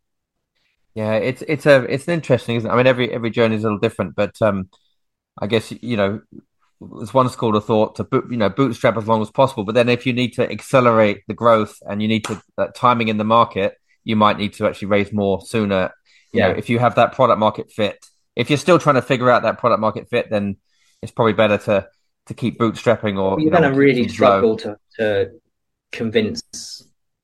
[0.94, 2.56] Yeah, it's it's a it's an interesting.
[2.56, 2.72] Isn't it?
[2.72, 4.70] I mean, every every journey is a little different, but um,
[5.38, 6.20] I guess you know
[6.80, 9.64] there's one school of thought to boot, you know bootstrap as long as possible.
[9.64, 13.08] But then if you need to accelerate the growth and you need to uh, timing
[13.08, 15.92] in the market, you might need to actually raise more sooner.
[16.32, 16.48] You yeah.
[16.48, 18.04] know, if you have that product market fit,
[18.36, 20.56] if you're still trying to figure out that product market fit, then
[21.02, 21.88] it's probably better to
[22.26, 25.30] to keep bootstrapping or well, you're you know, going to really struggle to, to
[25.92, 26.42] convince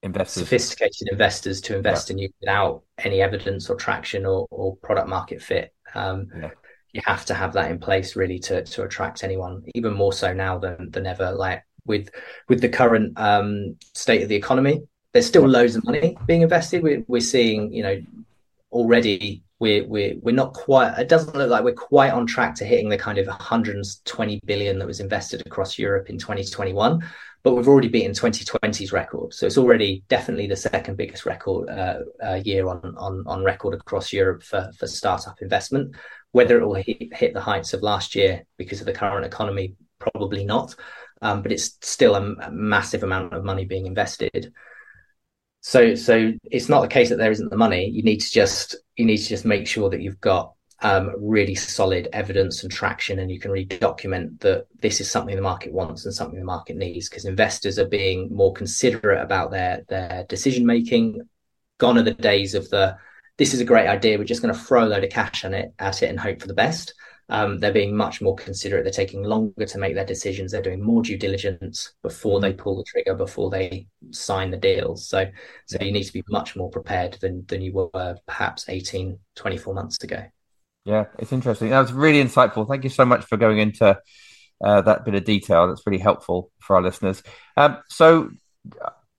[0.02, 0.42] investors.
[0.42, 2.14] sophisticated investors to invest yeah.
[2.14, 5.72] in you without any evidence or traction or, or product market fit.
[5.94, 6.50] Um, yeah.
[6.92, 10.32] you have to have that in place really to to attract anyone even more so
[10.32, 11.32] now than than ever.
[11.32, 12.10] Like with
[12.48, 14.82] with the current um, state of the economy
[15.16, 16.82] there's still loads of money being invested.
[16.82, 18.02] We're, we're seeing you know
[18.70, 22.66] already we're we're we're not quite it doesn't look like we're quite on track to
[22.66, 27.02] hitting the kind of 120 billion that was invested across Europe in 2021
[27.46, 29.32] but we've already beaten 2020's record.
[29.32, 33.72] So it's already definitely the second biggest record uh, uh, year on, on on record
[33.72, 35.94] across Europe for for startup investment.
[36.32, 39.76] Whether it will hit, hit the heights of last year because of the current economy
[40.00, 40.74] probably not.
[41.22, 44.52] Um, but it's still a, a massive amount of money being invested.
[45.60, 47.88] So so it's not the case that there isn't the money.
[47.88, 51.54] You need to just you need to just make sure that you've got um, really
[51.54, 55.72] solid evidence and traction, and you can really document that this is something the market
[55.72, 57.08] wants and something the market needs.
[57.08, 61.20] Because investors are being more considerate about their their decision making.
[61.78, 62.96] Gone are the days of the
[63.38, 64.18] this is a great idea.
[64.18, 66.40] We're just going to throw a load of cash on it at it and hope
[66.40, 66.94] for the best
[67.28, 68.84] um, they're being much more considerate.
[68.84, 70.52] They're taking longer to make their decisions.
[70.52, 75.08] They're doing more due diligence before they pull the trigger, before they sign the deals.
[75.08, 75.26] So,
[75.66, 79.74] so you need to be much more prepared than than you were perhaps 18, 24
[79.74, 80.24] months ago.
[80.86, 81.70] Yeah, it's interesting.
[81.70, 82.66] That was really insightful.
[82.68, 83.98] Thank you so much for going into
[84.64, 85.66] uh, that bit of detail.
[85.66, 87.24] That's really helpful for our listeners.
[87.56, 88.30] Um, so,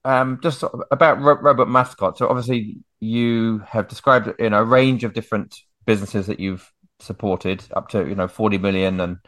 [0.02, 2.16] um, just about Ro- Robot Mascot.
[2.16, 7.88] So, obviously, you have described in a range of different businesses that you've supported up
[7.88, 9.18] to you know 40 million and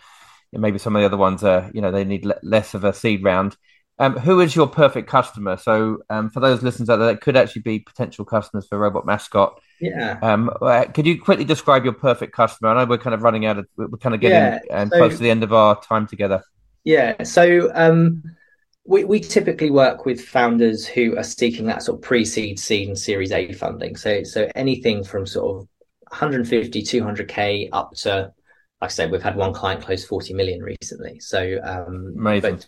[0.52, 3.22] maybe some of the other ones are you know they need less of a seed
[3.22, 3.56] round
[4.00, 5.56] um, who is your perfect customer?
[5.56, 9.06] So um, for those listeners out there that could actually be potential customers for robot
[9.06, 9.60] mascot.
[9.80, 10.18] Yeah.
[10.22, 12.70] Um, uh, could you quickly describe your perfect customer?
[12.70, 14.96] I know we're kind of running out of we're kind of getting yeah, um, so,
[14.96, 16.42] close to the end of our time together.
[16.82, 18.22] Yeah so um,
[18.84, 22.98] we, we typically work with founders who are seeking that sort of pre-seed seed and
[22.98, 23.96] series a funding.
[23.96, 25.68] So so anything from sort of
[26.10, 28.32] 150, 200k up to, like
[28.80, 31.20] I said, we've had one client close 40 million recently.
[31.20, 32.56] So, um, Amazing.
[32.56, 32.66] But,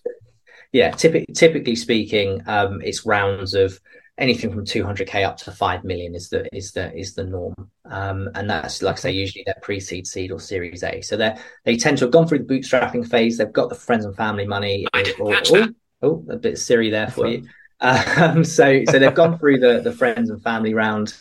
[0.72, 3.78] yeah, typically, typically speaking, um, it's rounds of
[4.18, 7.54] anything from 200k up to 5 million is the is the is the norm.
[7.84, 11.02] Um, and that's like i say usually they're pre-seed seed or series a.
[11.02, 13.36] So they they tend to have gone through the bootstrapping phase.
[13.36, 14.86] They've got the friends and family money.
[14.94, 15.74] I didn't or, catch that.
[16.02, 17.46] oh a bit Siri there for you.
[17.80, 21.14] um, so so they've gone through the the friends and family round.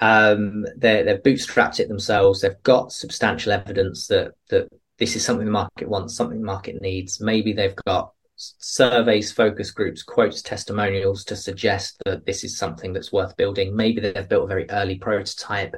[0.00, 2.40] Um, they have bootstrapped it themselves.
[2.40, 4.68] They've got substantial evidence that that
[4.98, 7.20] this is something the market wants, something the market needs.
[7.20, 13.12] Maybe they've got surveys, focus groups, quotes, testimonials to suggest that this is something that's
[13.12, 13.74] worth building.
[13.74, 15.74] Maybe they've built a very early prototype.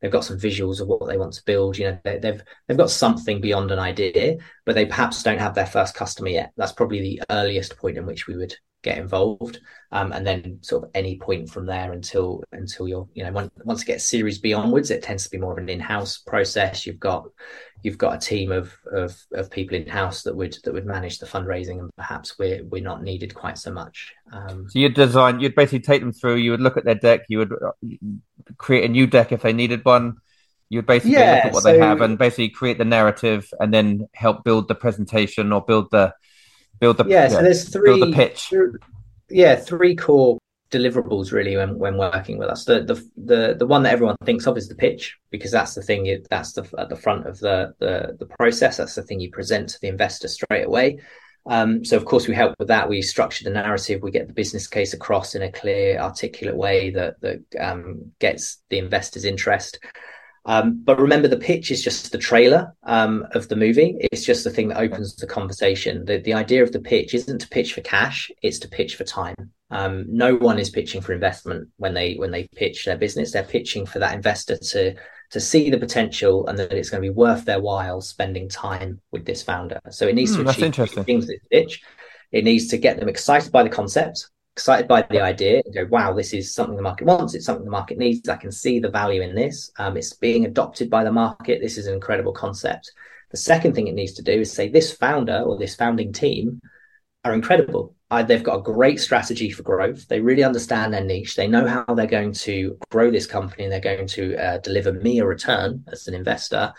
[0.00, 1.76] They've got some visuals of what they want to build.
[1.76, 5.54] You know, they, they've they've got something beyond an idea, but they perhaps don't have
[5.54, 6.52] their first customer yet.
[6.56, 9.60] That's probably the earliest point in which we would get involved
[9.90, 13.50] um, and then sort of any point from there until until you're you know once,
[13.64, 16.86] once it gets series b onwards it tends to be more of an in-house process.
[16.86, 17.24] You've got
[17.82, 21.26] you've got a team of of, of people in-house that would that would manage the
[21.26, 24.12] fundraising and perhaps we're we're not needed quite so much.
[24.32, 27.22] Um, so you'd design you'd basically take them through you would look at their deck
[27.28, 27.72] you would uh,
[28.58, 30.18] create a new deck if they needed one.
[30.70, 33.48] You would basically yeah, look at what so, they have and basically create the narrative
[33.58, 36.12] and then help build the presentation or build the
[36.80, 37.28] build the yeah.
[37.28, 38.52] So there's three build the pitch.
[39.28, 40.38] yeah, three core
[40.70, 42.64] deliverables really when, when working with us.
[42.64, 45.82] The, the the the one that everyone thinks of is the pitch because that's the
[45.82, 48.76] thing you, that's the at the front of the, the the process.
[48.76, 51.00] That's the thing you present to the investor straight away.
[51.46, 52.88] Um, so of course we help with that.
[52.88, 54.02] We structure the narrative.
[54.02, 58.58] We get the business case across in a clear, articulate way that that um, gets
[58.68, 59.78] the investor's interest.
[60.48, 63.98] Um, but remember, the pitch is just the trailer um, of the movie.
[64.00, 66.06] It's just the thing that opens the conversation.
[66.06, 69.04] The, the idea of the pitch isn't to pitch for cash; it's to pitch for
[69.04, 69.52] time.
[69.70, 73.30] Um, no one is pitching for investment when they when they pitch their business.
[73.30, 74.94] They're pitching for that investor to
[75.32, 79.02] to see the potential and that it's going to be worth their while spending time
[79.12, 79.78] with this founder.
[79.90, 81.82] So it needs mm, to achieve things that pitch.
[82.32, 85.86] It needs to get them excited by the concept, excited by the idea, and go,
[85.86, 87.34] "Wow, this is something the market wants.
[87.34, 88.28] It's something the market needs.
[88.28, 89.70] I can see the value in this.
[89.78, 91.60] Um, it's being adopted by the market.
[91.60, 92.92] This is an incredible concept."
[93.30, 96.60] The second thing it needs to do is say, "This founder or this founding team
[97.24, 100.08] are incredible I, they've got a great strategy for growth.
[100.08, 101.36] They really understand their niche.
[101.36, 104.92] They know how they're going to grow this company and they're going to uh, deliver
[104.92, 106.72] me a return as an investor.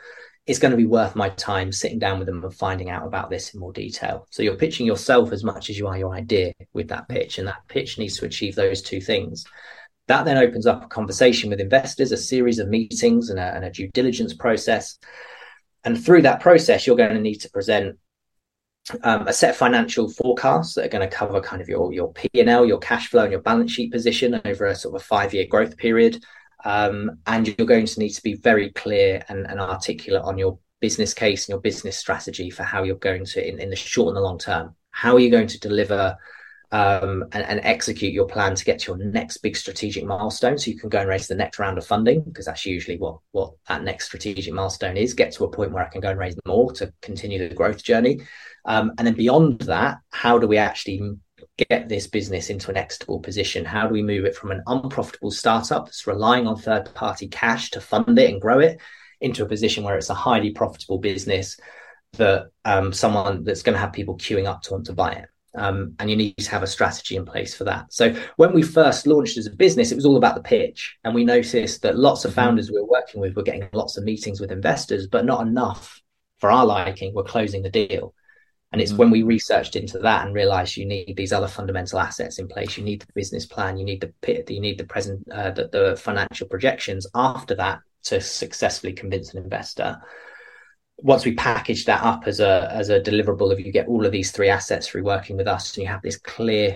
[0.46, 3.30] It's going to be worth my time sitting down with them and finding out about
[3.30, 4.28] this in more detail.
[4.32, 7.48] So you're pitching yourself as much as you are your idea with that pitch, and
[7.48, 9.46] that pitch needs to achieve those two things.
[10.08, 13.64] That then opens up a conversation with investors, a series of meetings, and a, and
[13.64, 14.98] a due diligence process.
[15.84, 17.98] And through that process, you're going to need to present
[19.04, 22.12] um, a set of financial forecasts that are going to cover kind of your your
[22.14, 25.02] P and L, your cash flow, and your balance sheet position over a sort of
[25.02, 26.24] a five year growth period.
[26.66, 30.60] Um, and you're going to need to be very clear and, and, articulate on your
[30.82, 34.10] business case and your business strategy for how you're going to in, in the short
[34.10, 34.76] and the long term.
[34.92, 36.18] How are you going to deliver
[36.72, 40.58] um, and, and, execute your plan to get to your next big strategic milestone?
[40.58, 43.20] So you can go and raise the next round of funding because that's usually what
[43.32, 45.14] what that next strategic milestone is.
[45.14, 47.84] Get to a point where i can go and raise more to continue the growth
[47.84, 48.20] journey.
[48.66, 51.16] Um, and then beyond that, how do we actually
[51.66, 53.66] get this business into an exitable position?
[53.66, 57.72] How do we move it from an unprofitable startup that's relying on third party cash
[57.72, 58.80] to fund it and grow it
[59.22, 61.58] into a position where it's a highly profitable business
[62.14, 65.26] that um, someone that's going to have people queuing up to want to buy it?
[65.56, 67.92] Um, and you need to have a strategy in place for that.
[67.92, 71.16] So when we first launched as a business, it was all about the pitch, and
[71.16, 72.42] we noticed that lots of mm-hmm.
[72.42, 76.02] founders we were working with were getting lots of meetings with investors, but not enough
[76.38, 78.14] for our liking were closing the deal.
[78.72, 79.00] And it's mm-hmm.
[79.00, 82.78] when we researched into that and realized you need these other fundamental assets in place.
[82.78, 85.68] You need the business plan, you need the pit, you need the present, uh, the,
[85.70, 90.00] the financial projections after that to successfully convince an investor.
[90.98, 94.12] Once we package that up as a as a deliverable, if you get all of
[94.12, 96.76] these three assets through working with us, and you have this clear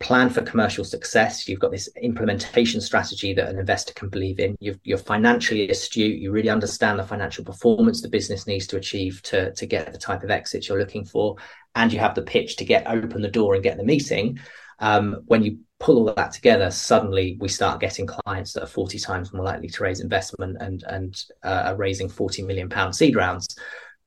[0.00, 1.48] plan for commercial success.
[1.48, 4.56] You've got this implementation strategy that an investor can believe in.
[4.60, 6.20] you are financially astute.
[6.20, 9.98] You really understand the financial performance the business needs to achieve to, to get the
[9.98, 11.36] type of exits you're looking for.
[11.74, 14.38] And you have the pitch to get open the door and get the meeting.
[14.80, 18.98] Um, when you pull all that together, suddenly we start getting clients that are 40
[18.98, 23.16] times more likely to raise investment and, and uh, are raising 40 million pound seed
[23.16, 23.56] rounds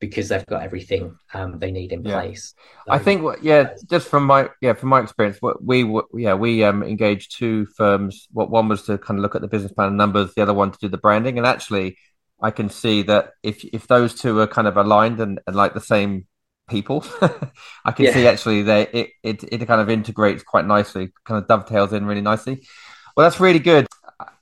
[0.01, 2.19] because they've got everything um, they need in yeah.
[2.19, 2.53] place.
[2.87, 6.65] So, I think, yeah, just from my yeah from my experience, what we yeah we
[6.65, 8.27] um, engaged two firms.
[8.33, 10.71] What one was to kind of look at the business plan numbers, the other one
[10.71, 11.97] to do the branding, and actually,
[12.41, 15.73] I can see that if if those two are kind of aligned and, and like
[15.73, 16.25] the same
[16.67, 17.05] people,
[17.85, 18.13] I can yeah.
[18.13, 22.05] see actually they it, it it kind of integrates quite nicely, kind of dovetails in
[22.05, 22.67] really nicely.
[23.15, 23.87] Well, that's really good.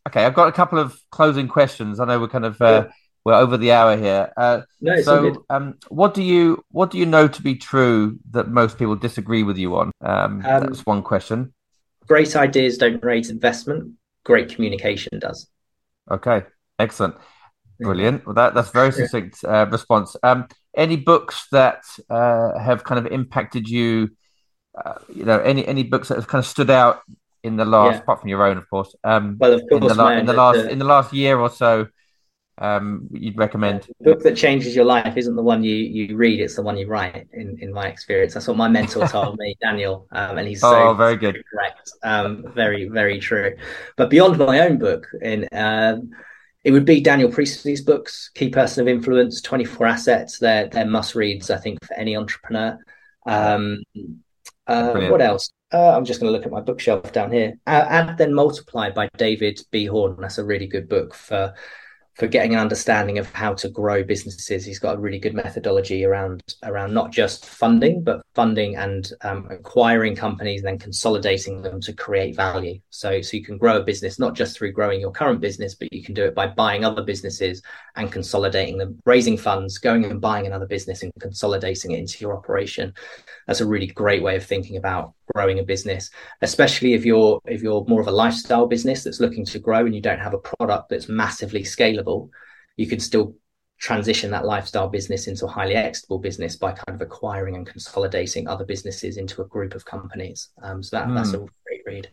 [0.08, 2.00] Okay, I've got a couple of closing questions.
[2.00, 2.92] I know we're kind of uh, yeah
[3.30, 4.34] we're over the hour here.
[4.36, 8.50] Uh, no, so, um, what do you what do you know to be true that
[8.50, 9.92] most people disagree with you on?
[10.02, 11.54] Um, um, that's one question.
[12.08, 13.94] Great ideas don't raise investment.
[14.26, 15.48] Great communication does.
[16.10, 16.42] Okay,
[16.80, 17.16] excellent,
[17.80, 18.26] brilliant.
[18.26, 20.16] Well, that that's very succinct uh, response.
[20.24, 24.10] Um, any books that uh, have kind of impacted you?
[24.74, 27.02] Uh, you know, any any books that have kind of stood out
[27.44, 28.02] in the last, yeah.
[28.02, 28.96] apart from your own, of course.
[29.04, 31.52] Um, well, of course, in the, man, in the last in the last year or
[31.52, 31.88] so
[32.60, 33.88] um, you'd recommend?
[34.00, 36.78] The book that changes your life isn't the one you you read; it's the one
[36.78, 37.28] you write.
[37.34, 40.90] In in my experience, that's what my mentor told me, Daniel, um, and he's so
[40.90, 43.56] oh, very good, correct, um, very very true.
[43.96, 46.12] But beyond my own book, in um,
[46.64, 50.40] it would be Daniel Priestley's books, Key Person of Influence, Twenty Four Assets.
[50.40, 52.78] They're they're must reads, I think, for any entrepreneur.
[53.26, 53.84] Um,
[54.68, 55.50] uh, what else?
[55.72, 57.60] Uh, I'm just going to look at my bookshelf down here.
[57.66, 59.86] Uh, and then Multiply by David B.
[59.86, 60.18] Horn.
[60.20, 61.54] That's a really good book for
[62.20, 64.66] for getting an understanding of how to grow businesses.
[64.66, 69.48] He's got a really good methodology around around not just funding, but funding and um,
[69.50, 72.80] acquiring companies, and then consolidating them to create value.
[72.90, 75.94] So, so you can grow a business not just through growing your current business, but
[75.94, 77.62] you can do it by buying other businesses
[77.96, 82.36] and consolidating them, raising funds, going and buying another business and consolidating it into your
[82.36, 82.94] operation.
[83.50, 86.12] That's a really great way of thinking about growing a business,
[86.44, 89.96] especially if you're if you're more of a lifestyle business that's looking to grow and
[89.96, 92.30] you don't have a product that's massively scalable,
[92.78, 93.34] you can still
[93.80, 98.48] transition that lifestyle business into a highly exitable business by kind of acquiring and consolidating
[98.48, 100.50] other businesses into a group of companies.
[100.62, 101.16] Um, so that, mm.
[101.16, 102.12] that's a great read.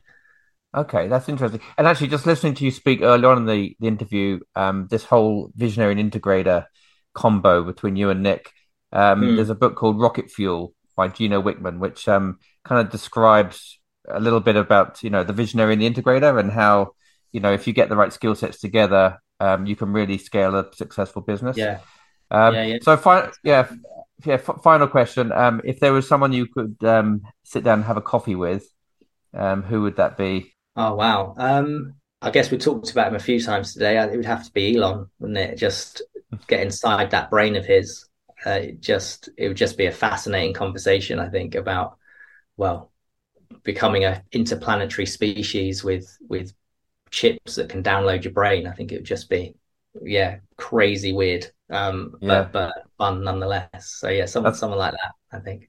[0.74, 1.61] Okay, that's interesting.
[1.76, 5.05] And actually, just listening to you speak earlier on in the, the interview, um, this
[5.05, 6.64] whole visionary and integrator
[7.12, 8.51] combo between you and Nick,
[8.91, 9.37] um, mm.
[9.37, 13.78] there's a book called Rocket Fuel by Gino Wickman, which um, kind of describes
[14.09, 16.92] a little bit about you know the visionary and the integrator and how
[17.32, 20.55] you know if you get the right skill sets together, um, you can really scale
[20.57, 21.57] a successful business.
[21.57, 21.80] Yeah.
[22.30, 22.78] Um, yeah, yeah.
[22.82, 23.68] So, fi- yeah,
[24.24, 24.34] yeah.
[24.34, 27.97] F- final question: um, If there was someone you could um, sit down and have
[27.97, 28.66] a coffee with,
[29.34, 30.55] um, who would that be?
[30.76, 31.34] Oh wow.
[31.36, 33.99] Um, I guess we talked about him a few times today.
[33.99, 35.57] It would have to be Elon, wouldn't it?
[35.57, 36.03] Just
[36.47, 38.05] get inside that brain of his.
[38.47, 41.99] Uh, it just it would just be a fascinating conversation, I think, about
[42.57, 42.92] well,
[43.64, 46.53] becoming a interplanetary species with with
[47.11, 48.66] chips that can download your brain.
[48.66, 49.55] I think it would just be
[50.03, 51.51] yeah, crazy weird.
[51.70, 52.44] Um, yeah.
[52.44, 53.97] but but fun nonetheless.
[53.99, 55.68] So yeah, someone someone like that, I think.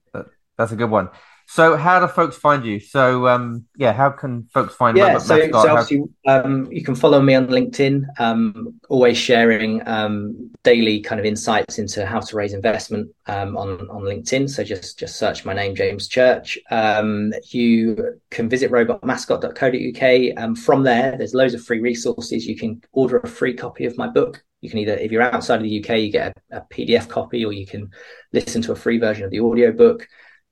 [0.56, 1.10] That's a good one.
[1.50, 2.78] So, how do folks find you?
[2.78, 4.98] So, um, yeah, how can folks find?
[4.98, 8.04] Yeah, so, so obviously, um, you can follow me on LinkedIn.
[8.18, 13.88] Um, always sharing um, daily kind of insights into how to raise investment um, on
[13.88, 14.50] on LinkedIn.
[14.50, 16.58] So just just search my name, James Church.
[16.70, 20.44] Um, you can visit robotmascot.co.uk.
[20.44, 22.46] Um, from there, there's loads of free resources.
[22.46, 24.44] You can order a free copy of my book.
[24.60, 27.42] You can either, if you're outside of the UK, you get a, a PDF copy,
[27.42, 27.88] or you can
[28.34, 30.06] listen to a free version of the audio book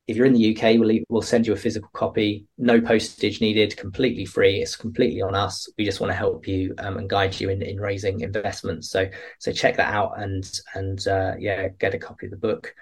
[0.07, 3.77] if you're in the UK, we'll, we'll send you a physical copy, no postage needed,
[3.77, 4.63] completely free.
[4.63, 5.69] It's completely on us.
[5.77, 8.89] We just want to help you um, and guide you in, in raising investments.
[8.89, 9.09] So
[9.41, 12.73] so check that out and and uh, yeah, get a copy of the book.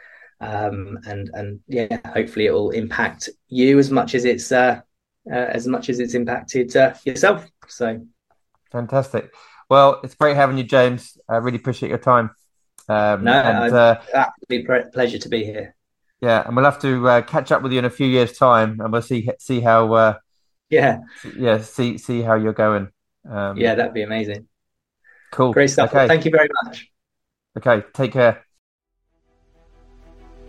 [0.41, 4.81] Um, and and yeah, hopefully it will impact you as much as it's uh,
[5.31, 7.49] uh, as much as it's impacted uh, yourself.
[7.69, 8.07] So
[8.71, 9.33] fantastic.
[9.71, 11.17] Well, it's great having you, James.
[11.27, 12.33] I really appreciate your time.
[12.87, 15.74] Um, no, and, uh, absolutely pleasure to be here.
[16.25, 18.81] Yeah, and we'll have to uh, catch up with you in a few years' time,
[18.81, 19.93] and we'll see see how.
[19.93, 20.15] Uh,
[20.71, 21.01] yeah.
[21.37, 21.61] Yeah.
[21.61, 22.89] See see how you're going.
[23.31, 24.49] Um, yeah, that'd be amazing.
[25.33, 25.53] Cool.
[25.53, 25.91] Great stuff.
[25.91, 26.09] Okay.
[26.09, 26.91] Thank you very much.
[27.59, 27.87] Okay.
[27.93, 28.43] Take care.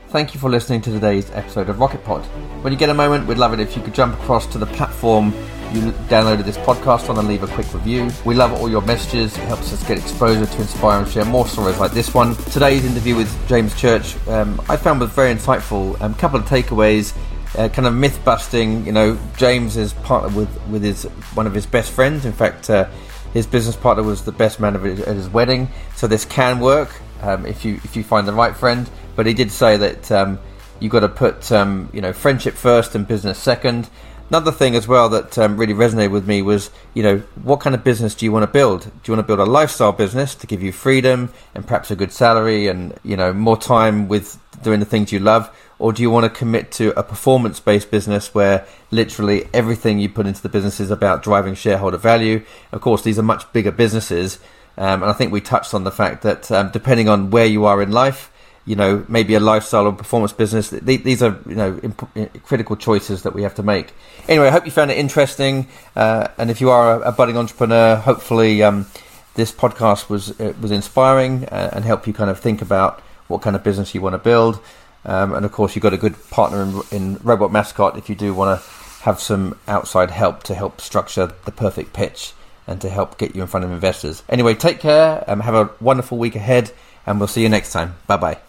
[0.07, 2.23] Thank you for listening to today's episode of Rocket Pod.
[2.63, 4.67] When you get a moment, we'd love it if you could jump across to the
[4.67, 5.33] platform
[5.73, 8.09] you downloaded this podcast on and leave a quick review.
[8.25, 9.37] We love all your messages.
[9.37, 12.35] It helps us get exposure to inspire and share more stories like this one.
[12.51, 15.99] Today's interview with James Church um, I found was very insightful.
[16.01, 17.15] A um, couple of takeaways.
[17.57, 18.85] Uh, kind of myth busting.
[18.85, 21.03] You know, James is partnered with with his
[21.35, 22.25] one of his best friends.
[22.25, 22.89] In fact, uh,
[23.33, 25.69] his business partner was the best man at his wedding.
[25.95, 28.89] So this can work um, if you if you find the right friend.
[29.15, 30.39] But he did say that um,
[30.79, 33.89] you got to put um, you know friendship first and business second.
[34.29, 37.75] Another thing as well that um, really resonated with me was, you know, what kind
[37.75, 38.81] of business do you want to build?
[38.81, 41.95] Do you want to build a lifestyle business to give you freedom and perhaps a
[41.95, 45.55] good salary and, you know, more time with doing the things you love?
[45.77, 50.09] Or do you want to commit to a performance based business where literally everything you
[50.09, 52.43] put into the business is about driving shareholder value?
[52.71, 54.39] Of course, these are much bigger businesses.
[54.77, 57.65] Um, and I think we touched on the fact that um, depending on where you
[57.65, 58.31] are in life,
[58.65, 60.69] you know, maybe a lifestyle or performance business.
[60.69, 63.93] These are, you know, imp- critical choices that we have to make.
[64.27, 65.67] Anyway, I hope you found it interesting.
[65.95, 68.87] Uh, and if you are a, a budding entrepreneur, hopefully um,
[69.35, 73.41] this podcast was uh, was inspiring uh, and help you kind of think about what
[73.41, 74.59] kind of business you want to build.
[75.05, 78.15] Um, and of course, you've got a good partner in, in Robot Mascot if you
[78.15, 78.67] do want to
[79.03, 82.33] have some outside help to help structure the perfect pitch
[82.65, 84.23] and to help get you in front of investors.
[84.27, 85.23] Anyway, take care.
[85.27, 86.71] Um, have a wonderful week ahead,
[87.05, 87.95] and we'll see you next time.
[88.07, 88.37] Bye bye.